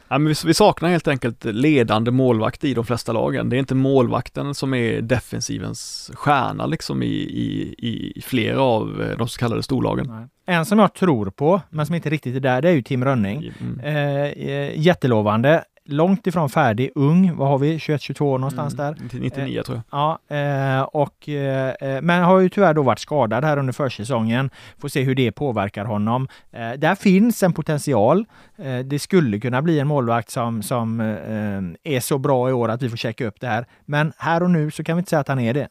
[0.09, 3.49] Ja, men vi, vi saknar helt enkelt ledande målvakt i de flesta lagen.
[3.49, 9.19] Det är inte målvakten som är defensivens stjärna liksom i, i, i flera av eh,
[9.19, 10.07] de så kallade storlagen.
[10.09, 10.29] Nej.
[10.47, 13.05] En som jag tror på, men som inte riktigt är där, det är ju Tim
[13.05, 13.53] Rönning.
[13.61, 13.81] Mm.
[13.81, 15.65] Eh, eh, jättelovande.
[15.89, 17.37] Långt ifrån färdig, ung.
[17.37, 17.79] Vad har vi?
[17.79, 18.93] 21-22 någonstans där.
[18.93, 20.19] Mm, 99 tror jag.
[20.31, 24.51] Ja, eh, och, eh, eh, men har ju tyvärr då varit skadad här under försäsongen.
[24.79, 26.29] Får se hur det påverkar honom.
[26.53, 28.25] Eh, där finns en potential.
[28.57, 32.69] Eh, det skulle kunna bli en målvakt som, som eh, är så bra i år
[32.69, 33.67] att vi får checka upp det här.
[33.85, 35.69] Men här och nu så kan vi inte säga att han är det.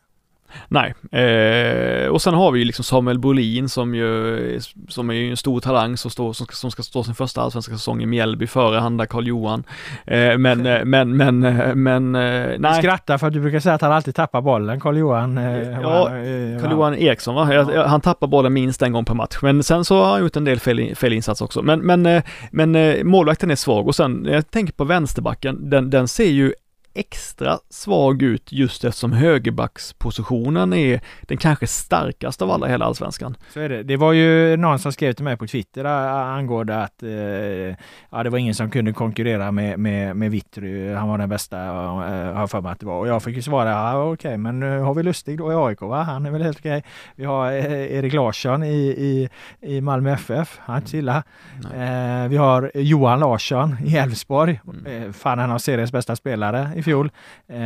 [0.68, 5.30] Nej, eh, och sen har vi ju liksom Samuel Brolin som ju, som är ju
[5.30, 8.06] en stor talang som, står, som, ska, som ska stå sin första allsvenska säsong i
[8.06, 9.64] Mjällby före han där Karl-Johan.
[10.08, 12.82] Eh, men, eh, men, men, eh, men, eh, Du nej.
[12.82, 15.38] skrattar för att du brukar säga att han alltid tappar bollen, Karl-Johan.
[15.38, 15.44] Eh,
[15.82, 16.08] Ja,
[16.62, 17.54] Karl-Johan Eriksson va?
[17.54, 20.22] Jag- jag- Han tappar bollen minst en gång per match, men sen så har han
[20.22, 21.62] gjort en del fel, felinsats också.
[21.62, 26.30] Men, men, men målvakten är svag och sen, jag tänker på vänsterbacken, den, den ser
[26.30, 26.54] ju
[26.94, 33.38] extra svag ut just eftersom högerbackspositionen är den kanske starkaste av alla i hela allsvenskan.
[33.54, 33.84] Så är det.
[33.84, 37.10] Det var ju någon som skrev till mig på Twitter angående att eh,
[38.12, 40.94] ja, det var ingen som kunde konkurrera med, med, med Vittry.
[40.94, 43.00] Han var den bästa, eh, har jag för mig att det var.
[43.00, 45.82] Och jag fick ju svara, ja, okej, men nu har vi Lustig då i AIK,
[45.82, 46.04] va?
[46.04, 46.84] Han är väl helt okej.
[47.16, 49.30] Vi har eh, Erik Larsson i, i,
[49.62, 51.24] i Malmö FF, han är inte illa.
[51.76, 54.62] Eh, vi har Johan Larsson i Elfsborg.
[54.68, 55.04] Mm.
[55.04, 57.12] Eh, fan, han har seriens bästa spelare i fjol.
[57.48, 57.60] Eh,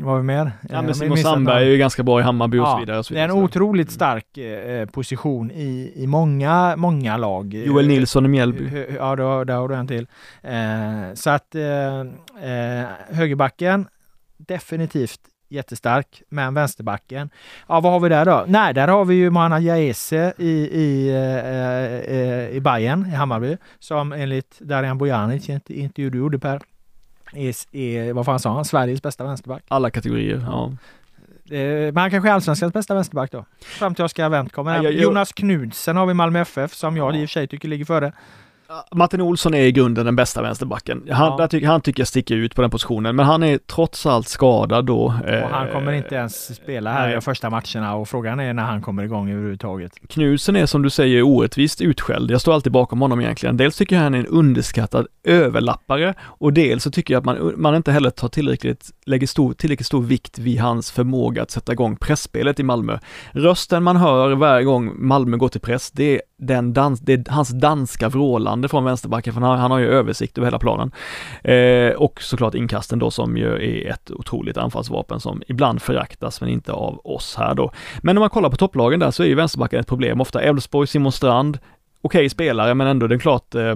[0.00, 0.52] vad har vi mer?
[0.68, 2.98] Ja Eh, men Simon Sandberg är ju ganska bra i Hammarby och så vidare.
[2.98, 3.38] Och så det är vidare.
[3.38, 7.54] en otroligt stark eh, position i, i många, många lag.
[7.54, 8.86] Joel Nilsson i Mjällby.
[8.96, 10.06] Ja, då, där har du en till.
[10.42, 12.00] Eh, så att eh,
[12.50, 13.88] eh, högerbacken,
[14.36, 17.30] definitivt jättestark, men vänsterbacken,
[17.68, 18.44] ja vad har vi där då?
[18.46, 23.56] Nej, där har vi ju Mana Jaese i, i, eh, eh, i Bayern i Hammarby,
[23.78, 26.60] som enligt Darijan Bojanic intervju du gjorde Per,
[27.32, 29.62] är, är, vad fan sa han, Sveriges bästa vänsterback.
[29.68, 30.72] Alla kategorier, ja.
[31.50, 33.44] Men han kanske är allsvenskans bästa vänsterback då.
[33.60, 34.82] Fram till Oskar Wendt kommer.
[34.82, 37.18] Jonas Knudsen har vi Malmö FF som jag Ja.
[37.18, 38.12] i och för sig tycker ligger före.
[38.94, 41.02] Martin Olsson är i grunden den bästa vänsterbacken.
[41.10, 41.48] Han, Ja.
[41.48, 44.84] tycker, han tycker jag sticker ut på den positionen, men han är trots allt skadad
[44.86, 45.04] då.
[45.04, 48.62] Och han Eh, kommer inte ens spela här i första matcherna och frågan är när
[48.62, 49.92] han kommer igång överhuvudtaget.
[50.08, 52.30] Knudsen är som du säger orättvist utskälld.
[52.30, 53.56] Jag står alltid bakom honom egentligen.
[53.56, 57.52] Dels tycker jag han är en underskattad överlappare och dels så tycker jag att man,
[57.56, 61.72] man inte heller tar tillräckligt, lägger stor, tillräckligt stor vikt vid hans förmåga att sätta
[61.72, 62.98] igång pressspelet i Malmö.
[63.32, 67.24] Rösten man hör varje gång Malmö går till press, det är, den dans, det är
[67.32, 68.08] hans danska
[68.58, 70.90] vrålande från vänsterbacken, för han har, han har ju översikt över hela planen.
[71.44, 76.50] Eh, och såklart inkasten då som ju är ett otroligt anfallsvapen som ibland föraktas men
[76.50, 77.70] inte av oss här då.
[78.02, 80.40] Men om man kollar på topplagen där så är ju vänsterbacken ett problem ofta.
[80.40, 81.58] Elfsborg, Simon Strand,
[82.02, 83.74] okej spelare men ändå den klart eh,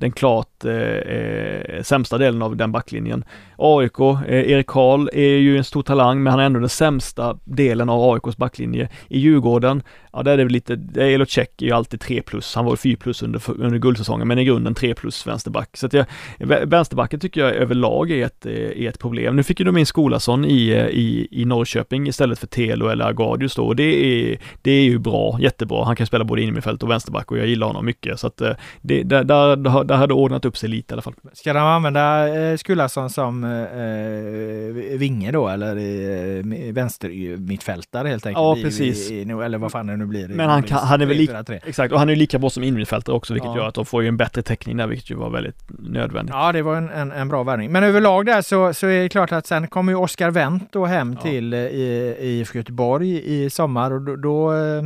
[0.00, 3.24] den klart eh, eh, sämsta delen av den backlinjen.
[3.56, 7.38] AIK, eh, Erik Karl är ju en stor talang men han är ändå den sämsta
[7.44, 8.88] delen av AIKs backlinje.
[9.08, 11.20] I Djurgården, ja där är det väl lite, det är
[11.62, 14.44] är ju alltid 3 plus, han var ju 4 plus under, under guldsäsongen men i
[14.44, 15.76] grunden 3 plus vänsterback.
[15.76, 16.06] Så att jag,
[16.38, 19.36] vä- vänsterbacken tycker jag överlag är ett, eh, är ett problem.
[19.36, 23.04] Nu fick ju de in Skolason i, eh, i, i Norrköping istället för Telo eller
[23.04, 25.84] Agardius då och det är, det är ju bra, jättebra.
[25.84, 28.52] Han kan spela både innermittfält och vänsterback och jag gillar honom mycket så att eh,
[28.82, 31.14] det, där, där, där, det ordnat upp sig lite i alla fall.
[31.32, 38.42] Ska de använda eh, Skulason som eh, vinge då eller eh, vänster mittfältare helt enkelt?
[38.42, 39.10] Ja, I- precis.
[39.10, 40.28] I, i, eller vad fan det nu blir.
[40.28, 41.60] Men han, kan, han är väl lika, 3-4-3.
[41.66, 43.56] exakt, och han är lika bra som innermittfältare också vilket Ja.
[43.56, 46.34] gör att de får ju en bättre täckning där vilket ju var väldigt nödvändigt.
[46.34, 47.72] Ja, det var en, en, en bra värvning.
[47.72, 50.86] Men överlag där så, så är det klart att sen kommer ju Oskar Wendt då
[50.86, 51.20] hem Ja.
[51.20, 54.82] till eh, i, IFK Göteborg i sommar och då, då, eh,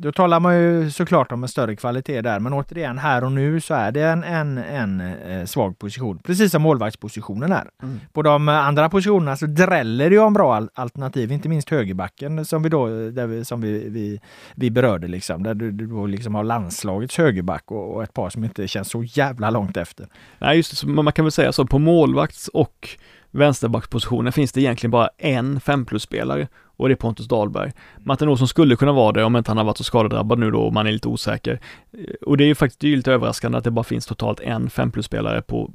[0.00, 2.40] då talar man ju såklart om en större kvalitet där.
[2.40, 6.18] Men återigen, här och nu så är det en, en, en eh, svag position.
[6.18, 7.68] Precis som målvaktspositionen är.
[7.82, 8.00] Mm.
[8.12, 11.70] På de eh, andra positionerna så dräller det ju om bra al- alternativ, inte minst
[11.70, 14.20] högerbacken som vi då, där vi, som vi, vi,
[14.54, 15.42] vi berörde liksom.
[15.42, 19.02] Där du, du liksom har landslagets högerback och, och ett par som inte känns så
[19.02, 20.06] jävla långt efter.
[20.38, 22.88] Nej just det, man kan väl säga så, på målvakts och
[23.30, 26.48] vänsterbackspositionen finns det egentligen bara en 5 plus-spelare
[26.80, 27.72] och det är Pontus Dahlberg.
[27.98, 30.60] Martin Olsson skulle kunna vara det om inte han har varit så skadedrabbad nu då
[30.62, 31.60] och man är lite osäker.
[31.92, 34.40] Eh, Och det är ju faktiskt det är lite överraskande att det bara finns totalt
[34.40, 35.70] en 5 plus-spelare på,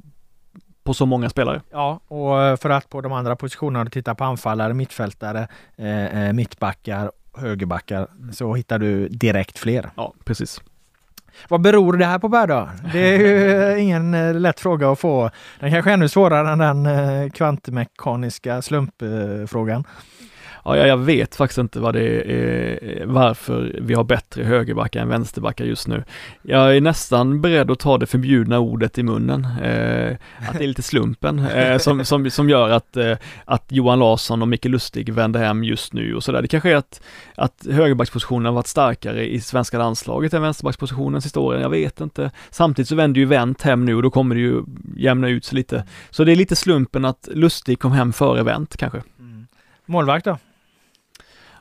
[0.84, 1.60] på så många spelare.
[1.72, 7.10] Ja, och för att på de andra positionerna titta på anfallare, mittfältare, eh, eh, mittbackar
[7.38, 9.90] högerbackar så hittar du direkt fler.
[9.96, 10.60] Ja, precis.
[11.48, 12.68] Vad beror det här på Per då?
[12.92, 15.30] Det är ju ingen eh, lätt fråga att få.
[15.60, 19.84] Den kanske är ännu svårare än den eh, kvantmekaniska slumpfrågan.
[20.68, 25.64] Ja, jag vet faktiskt inte vad det är, varför vi har bättre högerbackar än vänsterbackar
[25.64, 26.04] just nu.
[26.42, 30.16] Jag är nästan beredd att ta det förbjudna ordet i munnen, eh,
[30.48, 34.42] att det är lite slumpen eh, som, som, som gör att, eh, att Johan Larsson
[34.42, 36.42] och Micke Lustig vänder hem just nu och sådär.
[36.42, 37.02] Det kanske är att,
[37.34, 42.30] att högerbackspositionen har varit starkare i svenska landslaget än vänsterbackspositionen sista åren, jag vet inte.
[42.50, 44.62] Samtidigt så vänder ju Wendt hem nu och då kommer det ju
[44.96, 45.84] jämna ut sig lite.
[46.10, 49.02] Så det är lite slumpen att Lustig kom hem före Wendt kanske.
[49.18, 49.46] Mm.
[49.86, 50.38] Målvakt då?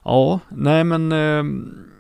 [0.06, 1.95] Ja, nej men ehm,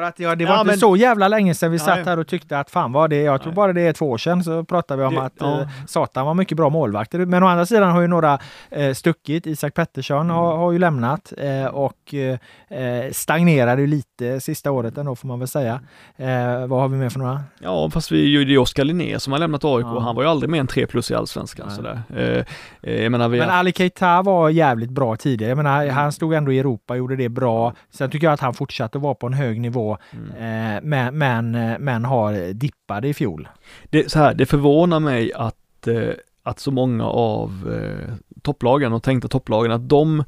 [0.00, 1.86] för att ja, det var Ja, inte men- så jävla länge sedan vi Nej.
[1.86, 3.56] satt här och tyckte att fan var det, jag tror Nej.
[3.56, 5.60] bara det är två år sedan så pratade vi om Det- att ja.
[5.60, 7.18] eh, Satan var mycket bra målvakter.
[7.26, 8.38] Men å andra sidan har ju några
[8.70, 9.46] eh, stuckit.
[9.46, 10.36] Isak Pettersson Mm.
[10.36, 15.38] har, har ju lämnat eh, och eh, stagnerade ju lite sista året ändå får man
[15.38, 15.80] väl säga.
[16.16, 17.40] Eh, vad har vi med för några?
[17.58, 20.00] Ja, fast vi det är ju Oskar Linné som har lämnat AIK Ja.
[20.00, 21.76] han var ju aldrig mer än 3 plus i Allsvenskan Nej.
[21.76, 22.02] sådär.
[22.16, 22.44] Eh,
[22.92, 25.50] eh, jag menar, vi Men har, Ali Keita var jävligt bra tidigare.
[25.50, 25.94] Jag menar, Mm.
[25.94, 27.72] han stod ändå i Europa och gjorde det bra.
[27.90, 29.89] Sen tycker jag att han fortsatte att vara på en hög nivå.
[30.10, 30.30] Mm.
[30.30, 31.50] Eh, men, men,
[31.84, 33.48] men har dippade i fjol.
[33.90, 36.10] det, så här, det förvånar mig att, eh,
[36.42, 40.24] att så många av eh, topplagen och tänkta topplagen, att de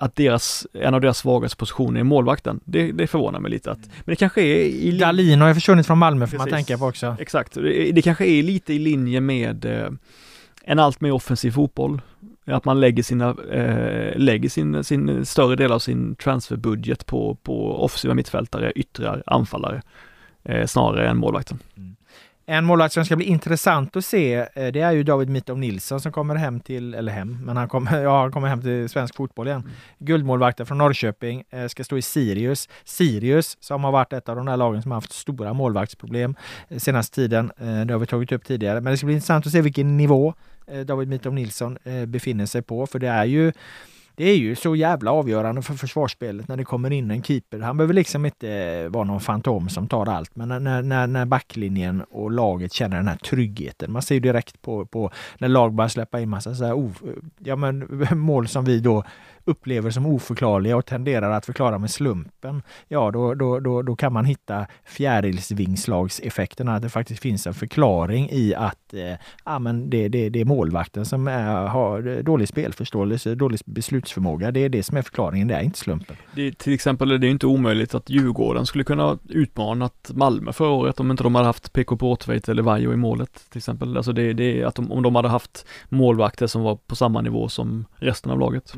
[0.00, 2.60] att deras, en av deras svagaste positioner är målvakten.
[2.64, 5.86] Det, det förvånar mig lite att, men det kanske är i Dalin har ju försvunnit
[5.86, 7.16] från Malmö får man tänka på också.
[7.20, 9.90] Exakt, det, det kanske är lite i linje med eh,
[10.64, 12.00] en allt mer offensiv fotboll.
[12.52, 17.84] Att man lägger sina, eh, lägger sin, sin större del av sin transferbudget på, på
[17.84, 19.82] offensiva mittfältare, yttrar, anfallare,
[20.44, 21.58] eh, snarare än målvakten.
[21.76, 21.96] Mm.
[22.46, 26.00] En målvakt som ska bli intressant att se, eh, det är ju David Mitov Nilsson
[26.00, 29.16] som kommer hem till, eller hem, men han kommer, ja, han kommer hem till svensk
[29.16, 29.70] fotboll igen.
[29.98, 32.68] Guldmålvakten från Norrköping, eh, ska stå i Sirius.
[32.84, 36.34] Sirius som har varit ett av de där lagen som har haft stora målvaktsproblem
[36.68, 37.52] eh, senaste tiden.
[37.58, 40.34] Det har vi tagit upp tidigare, men det ska bli intressant att se vilken nivå
[40.86, 43.52] David Mitov Nilsson befinner sig på, för det är ju
[44.14, 47.58] det är ju så jävla avgörande för försvarsspelet när det kommer in en keeper.
[47.60, 51.24] Han behöver liksom inte eh, vara någon fantom som tar allt, men när- när, när,
[51.24, 53.92] backlinjen och laget känner den här tryggheten.
[53.92, 56.90] Man ser ju direkt på, på när lag börjar släppa in massa så här, oh,
[57.38, 59.04] ja, men, mål som vi då
[59.44, 62.62] upplever som oförklarliga och tenderar att förklara med slumpen.
[62.88, 68.28] Ja, då, då, då, då kan man hitta fjärilsvingslagseffekten, att det faktiskt finns en förklaring
[68.30, 69.14] i att eh,
[69.44, 74.50] ja, men det, det, det är målvakten som är, har dålig spelförståelse, dålig beslutsförmåga.
[74.50, 76.16] Det är det som är förklaringen, det är inte slumpen.
[76.34, 80.70] Det, är till exempel är det inte omöjligt att Djurgården skulle kunna utmanat Malmö förra
[80.70, 83.96] året om inte de hade haft PK Båtveit eller Vaiho i målet till exempel.
[83.96, 87.20] Alltså det, det är att de, om de hade haft målvakter som var på samma
[87.20, 88.74] nivå som resten av laget.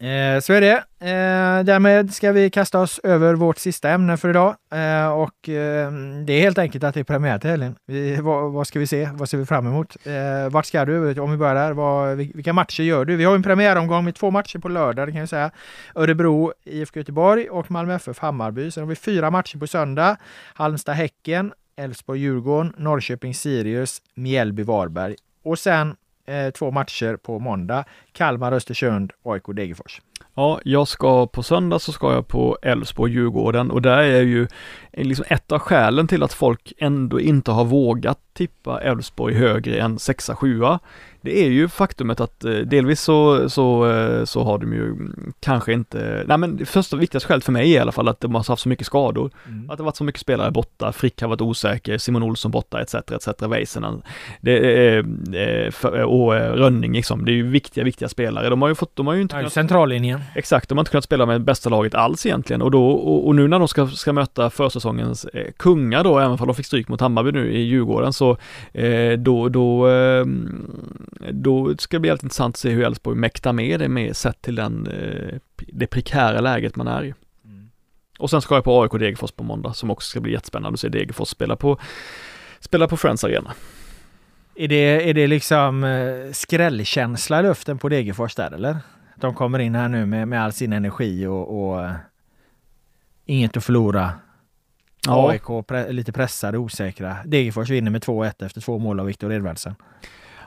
[0.00, 0.76] Eh, så är det.
[1.00, 4.56] Eh, därmed ska vi kasta oss över vårt sista ämne för idag.
[4.72, 5.92] Eh, och eh,
[6.26, 7.74] det är helt enkelt att det är premiär till helgen.
[7.86, 9.08] Vi, vad, vad ska vi se?
[9.12, 9.96] Vad ser vi fram emot?
[10.06, 11.20] Eh, vart ska du?
[11.20, 11.72] Om vi börjar där.
[11.72, 13.16] Vad, vilka matcher gör du?
[13.16, 15.50] Vi har en premiäromgång med två matcher på lördag, det kan jag säga.
[15.94, 18.70] Örebro, IFK Göteborg och Malmö FF Hammarby.
[18.70, 20.16] Sen har vi fyra matcher på söndag.
[20.54, 25.16] Halmstad-Häcken, Elfsborg-Djurgården, Norrköping-Sirius, Mjällby-Varberg.
[25.44, 25.96] Och sen
[26.30, 27.84] eh, två matcher på måndag.
[28.12, 30.00] Kalmar-Östersund, AIK-Degerfors.
[30.34, 34.48] Ja, jag ska på söndag så ska jag på Elfsborg-Djurgården och där är ju
[34.92, 39.96] liksom ett av skälen till att folk ändå inte har vågat tippa Elfsborg högre än
[39.96, 40.78] 6-7
[41.22, 45.32] det är ju faktumet att eh, delvis så, så, eh, så har de ju mm,
[45.40, 48.20] kanske inte, nej men det första viktigaste skälet för mig är i alla fall att
[48.20, 49.30] de har haft så mycket skador.
[49.48, 49.70] Mm.
[49.70, 52.94] Att det varit så mycket spelare borta, Frick har varit osäker, Simon Olsson borta etc.
[52.94, 53.42] etc.
[53.42, 54.02] Väisänen
[56.06, 57.24] och eh, Rönning liksom.
[57.24, 58.48] Det är ju viktiga, viktiga spelare.
[58.48, 60.20] De har ju fått, de har ju inte Ja, kunnat centrallinjen.
[60.34, 63.34] Exakt, de har inte kunnat spela med bästa laget alls egentligen och då, och, och
[63.34, 66.88] nu när de ska, ska möta försäsongens eh, kungar då, även om de fick stryk
[66.88, 68.36] mot Hammarby nu i Djurgården, så
[68.72, 70.24] eh, då, då, eh,
[71.30, 74.42] då ska det bli helt intressant att se hur Elfsborg mäktar med det med sett
[74.42, 77.14] till den, eh, det prekära läget man är i.
[78.20, 80.80] Och sen ska jag på AIK Degerfors på måndag som också ska bli jättespännande att
[80.80, 81.78] se Degerfors spela på,
[82.60, 83.52] spela på Friends Arena.
[84.54, 88.76] Är det, är det liksom eh, skrällkänsla i luften på Degerfors där eller?
[89.16, 91.92] De kommer in här nu med, med all sin energi och, och eh,
[93.26, 94.12] inget att förlora.
[95.06, 95.30] Ja.
[95.30, 97.16] AIK pre, lite pressade, osäkra.
[97.24, 99.74] Degerfors vinner med 2-1 efter två mål av Viktor Edvardsen.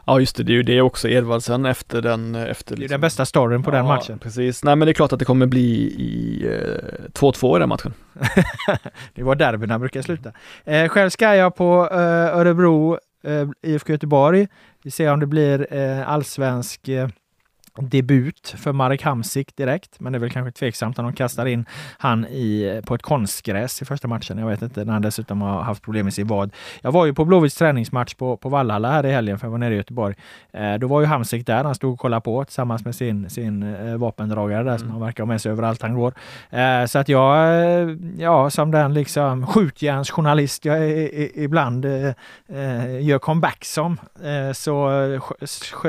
[0.05, 2.93] Ja just det, det är ju det också Edvardsen efter den, efter Det är liksom-
[2.93, 4.19] den bästa storyn på den Ja, matchen.
[4.19, 7.69] Precis, nej men det är klart att det kommer bli i eh, 2-2 i den
[7.69, 7.93] matchen.
[9.15, 10.31] Det var derbyna brukar sluta.
[10.65, 11.97] Eh, själv ska jag på eh,
[12.37, 14.47] Örebro, eh, IFK Göteborg.
[14.83, 17.07] Vi ser om det blir eh, allsvensk eh,
[17.81, 19.99] debut för Marek Hamsik direkt.
[19.99, 21.65] Men det är väl kanske tveksamt om de kastar in
[21.97, 24.37] han i, på ett konstgräs i första matchen.
[24.37, 26.53] Jag vet inte, när han dessutom har haft problem med sin vad.
[26.81, 29.57] Jag var ju på Blåvitts träningsmatch på, på Vallhalla här i helgen, för jag var
[29.57, 30.15] nere i Göteborg.
[30.53, 31.63] Eh, då var ju Hamsik där.
[31.63, 34.79] Han stod och kollade på tillsammans med sin, sin eh, vapendragare där mm.
[34.79, 36.13] som han verkar ha med sig överallt han går.
[36.49, 40.89] Eh, så att jag, eh, ja, som den liksom skjutjärnsjournalist jag
[41.35, 42.13] ibland eh,
[42.47, 43.97] eh, gör comeback som,
[44.53, 45.19] så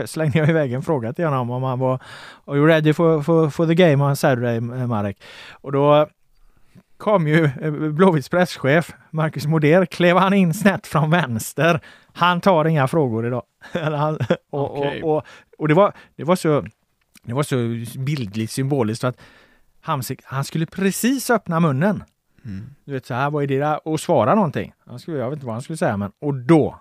[0.04, 2.02] slängde jag iväg en fråga till honom om han var
[2.44, 5.22] Are you ready for, for, for the game on Saturday, Marek?
[5.52, 6.08] Och då
[6.96, 11.80] kom ju eh, Blåvitts presschef Marcus Moder, klev han in snett från vänster.
[12.12, 13.42] Han tar inga frågor idag.
[14.50, 15.02] och, okay.
[15.02, 15.24] och, och,
[15.58, 16.64] och, det, var, det, var så,
[17.22, 17.56] det var så
[17.98, 19.20] bildligt symboliskt att
[19.80, 22.04] Hamsik, han skulle precis öppna munnen.
[22.44, 22.66] Mm.
[22.84, 23.88] Du vet så här, vad är det där?
[23.88, 24.72] Och svara någonting.
[24.86, 26.80] Han skulle, jag vet inte vad han skulle säga, men och då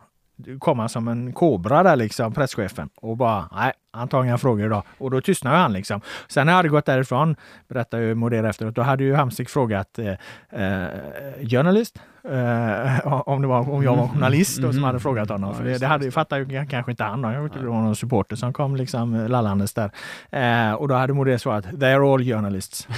[0.60, 2.90] kom han som en kobra där liksom, presschefen.
[2.96, 4.84] Och bara, nej, han tar inga frågor idag.
[4.98, 6.02] Och då tystnade han liksom.
[6.28, 7.36] Sen när jag hade gått därifrån,
[7.68, 10.08] berättar ju Moder efteråt, då hade ju Hamsik frågat eh,
[10.62, 10.88] eh,
[11.50, 14.84] journalist, eh, om, det var, om jag var journalist då, som mm.
[14.84, 15.56] hade frågat honom.
[15.60, 17.24] Ja, det, det hade, fattar ju kanske inte han.
[17.24, 19.92] Jag vet det var någon supporter som kom liksom lallandes där.
[20.32, 22.88] Eh, och då hade Moder svarat, they are all journalists.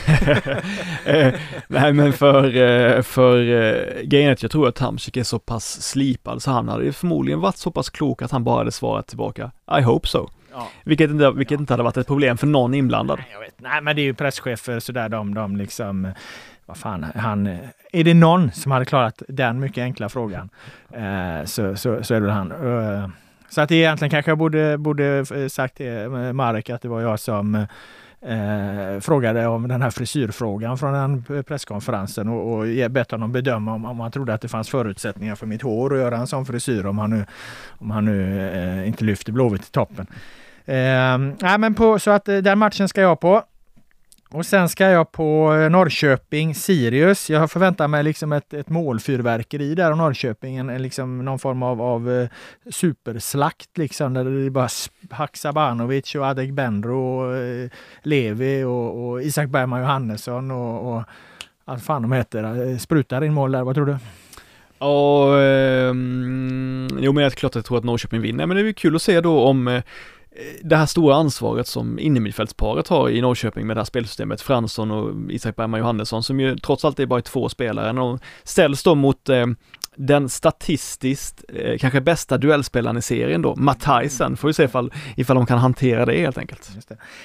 [1.05, 1.33] Eh,
[1.67, 3.37] nej men för, eh, för
[4.03, 7.39] grejen är att jag tror att Hamsik är så pass slipad så han hade förmodligen
[7.39, 10.29] varit så pass klok att han bara hade svarat tillbaka, I hope so.
[10.55, 10.69] Ja.
[10.83, 11.59] Vilket, inte, vilket ja.
[11.59, 13.19] inte hade varit ett problem för någon inblandad.
[13.39, 13.49] Nej.
[13.57, 16.13] Nej men det är ju presschefer sådär, de, de liksom
[16.65, 17.47] vad fan, han,
[17.91, 20.49] är det någon som hade klarat den mycket enkla frågan
[20.93, 22.51] eh, så, så, så är det han.
[22.51, 23.09] Uh,
[23.49, 27.55] så att egentligen kanske jag borde, borde sagt till Marek att det var jag som
[28.21, 33.85] eh, frågade om den här frisyrfrågan från den presskonferensen och, och bett honom bedöma om,
[33.85, 36.85] om han trodde att det fanns förutsättningar för mitt hår att göra en sån frisyr
[36.85, 37.25] om han nu,
[37.69, 40.07] om han nu eh, inte lyfter Blåvitt till toppen.
[40.65, 43.43] Eh, nej, men på, så att eh, den matchen ska jag på.
[44.29, 47.29] Och sen ska jag på eh, Norrköping, Sirius.
[47.29, 50.57] Jag förväntar mig liksom ett, ett målfyrverkeri där av Norrköping.
[50.57, 52.27] En, liksom någon form av, av eh,
[52.71, 54.13] superslakt liksom.
[54.13, 54.67] Där det bara
[55.09, 57.69] Haksabanovic och Adegbenro och
[58.03, 61.03] Levi och, och, Isak Bergman Johannesson och, och
[61.65, 62.77] allt fan de heter.
[62.77, 63.97] Sprutar in mål där, vad tror du?
[64.79, 65.87] Ja, eh,
[66.99, 68.95] jo men jag är klart att jag tror att Norrköping vinner, men det är kul
[68.95, 69.81] att se då om
[70.35, 74.91] Eh, det här stora ansvaret som innermittfältsparet har i Norrköping med det här spelsystemet, Fransson
[74.91, 78.95] och Isak Bergman Johannesson, som ju trots allt är bara två spelare, de ställs då
[78.95, 79.45] mot eh,
[79.97, 85.35] den statistiskt eh, kanske bästa duellspelaren i serien då, Matthijsen, får vi se ifall, ifall
[85.35, 86.69] de kan hantera det helt enkelt.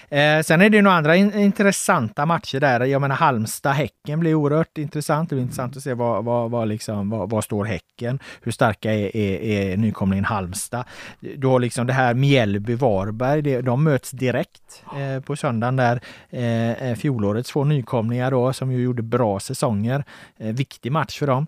[0.08, 2.80] Eh, sen är det ju några andra in intressanta matcher där.
[2.80, 5.28] Jag menar Halmstad-Häcken blir oerhört intressant.
[5.28, 8.18] Det blir intressant att se vad, vad, vad, liksom, vad, vad står Häcken?
[8.42, 10.84] Hur starka är, är, är nykomlingen Halmstad?
[11.20, 16.00] Du har liksom det här Mjällby-Varberg, de möts direkt eh, på söndagen där.
[16.30, 20.04] Eh, eh, fjolårets två nykomlingar då som ju gjorde bra säsonger.
[20.38, 21.46] Eh, viktig match för dem.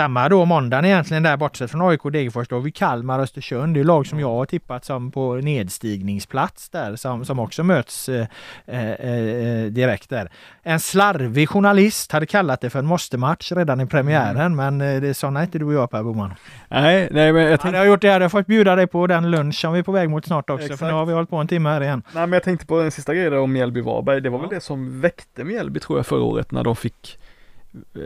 [0.00, 3.22] Samma då måndagen egentligen där bortsett från AIK och Degerfors då har vi Kalmar och
[3.22, 3.74] Östersund.
[3.74, 8.08] Det är lag som jag har tippat som på nedstigningsplats där som, som också möts
[8.08, 8.26] eh,
[8.66, 10.30] eh, eh direkt där.
[10.62, 14.56] En slarvig journalist hade kallat det för en måste-match redan i premiären mm.
[14.56, 16.34] men eh, det är sådana inte du och jag Per Boman.
[16.68, 17.76] Nej, nej men jag tänkte...
[17.76, 19.82] Jag har gjort det, jag hade fått bjuda dig på den lunch som vi är
[19.82, 20.78] på väg mot snart också Exakt.
[20.78, 22.02] för nu har vi hållit på en timme här igen.
[22.14, 24.20] Nej men jag tänkte på den sista grejen om Mjällby-Varberg.
[24.20, 24.42] Det var ja.
[24.42, 27.18] väl det som väckte Mjällby tror jag förra året när de fick
[27.94, 28.00] eh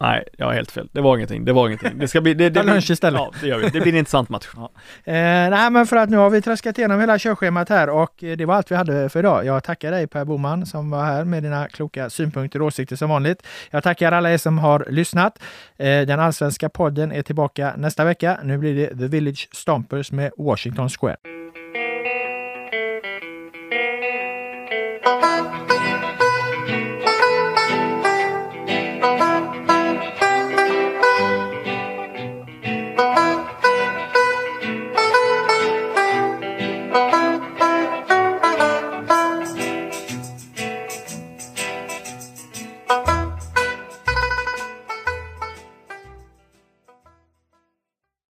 [0.00, 0.88] Nej, jag har helt fel.
[0.92, 1.44] Det var ingenting.
[1.44, 1.98] Det var ingenting.
[1.98, 2.34] Det ska bli...
[2.34, 3.20] Det, det, lunch istället.
[3.20, 3.68] Ja, det gör vi.
[3.68, 4.48] Det blir en intressant match.
[4.56, 4.70] Ja.
[5.04, 8.44] Eh, nej, men för att nu har vi traskat igenom hela körschemat här och det
[8.44, 9.44] var allt vi hade för idag.
[9.44, 13.10] Jag tackar dig Per Boman som var här med dina kloka synpunkter och åsikter som
[13.10, 13.46] vanligt.
[13.70, 15.38] Jag tackar alla er som har lyssnat.
[15.76, 18.38] Eh, den allsvenska podden är tillbaka nästa vecka.
[18.44, 21.39] Nu blir det The Village Stompers med Washington Square.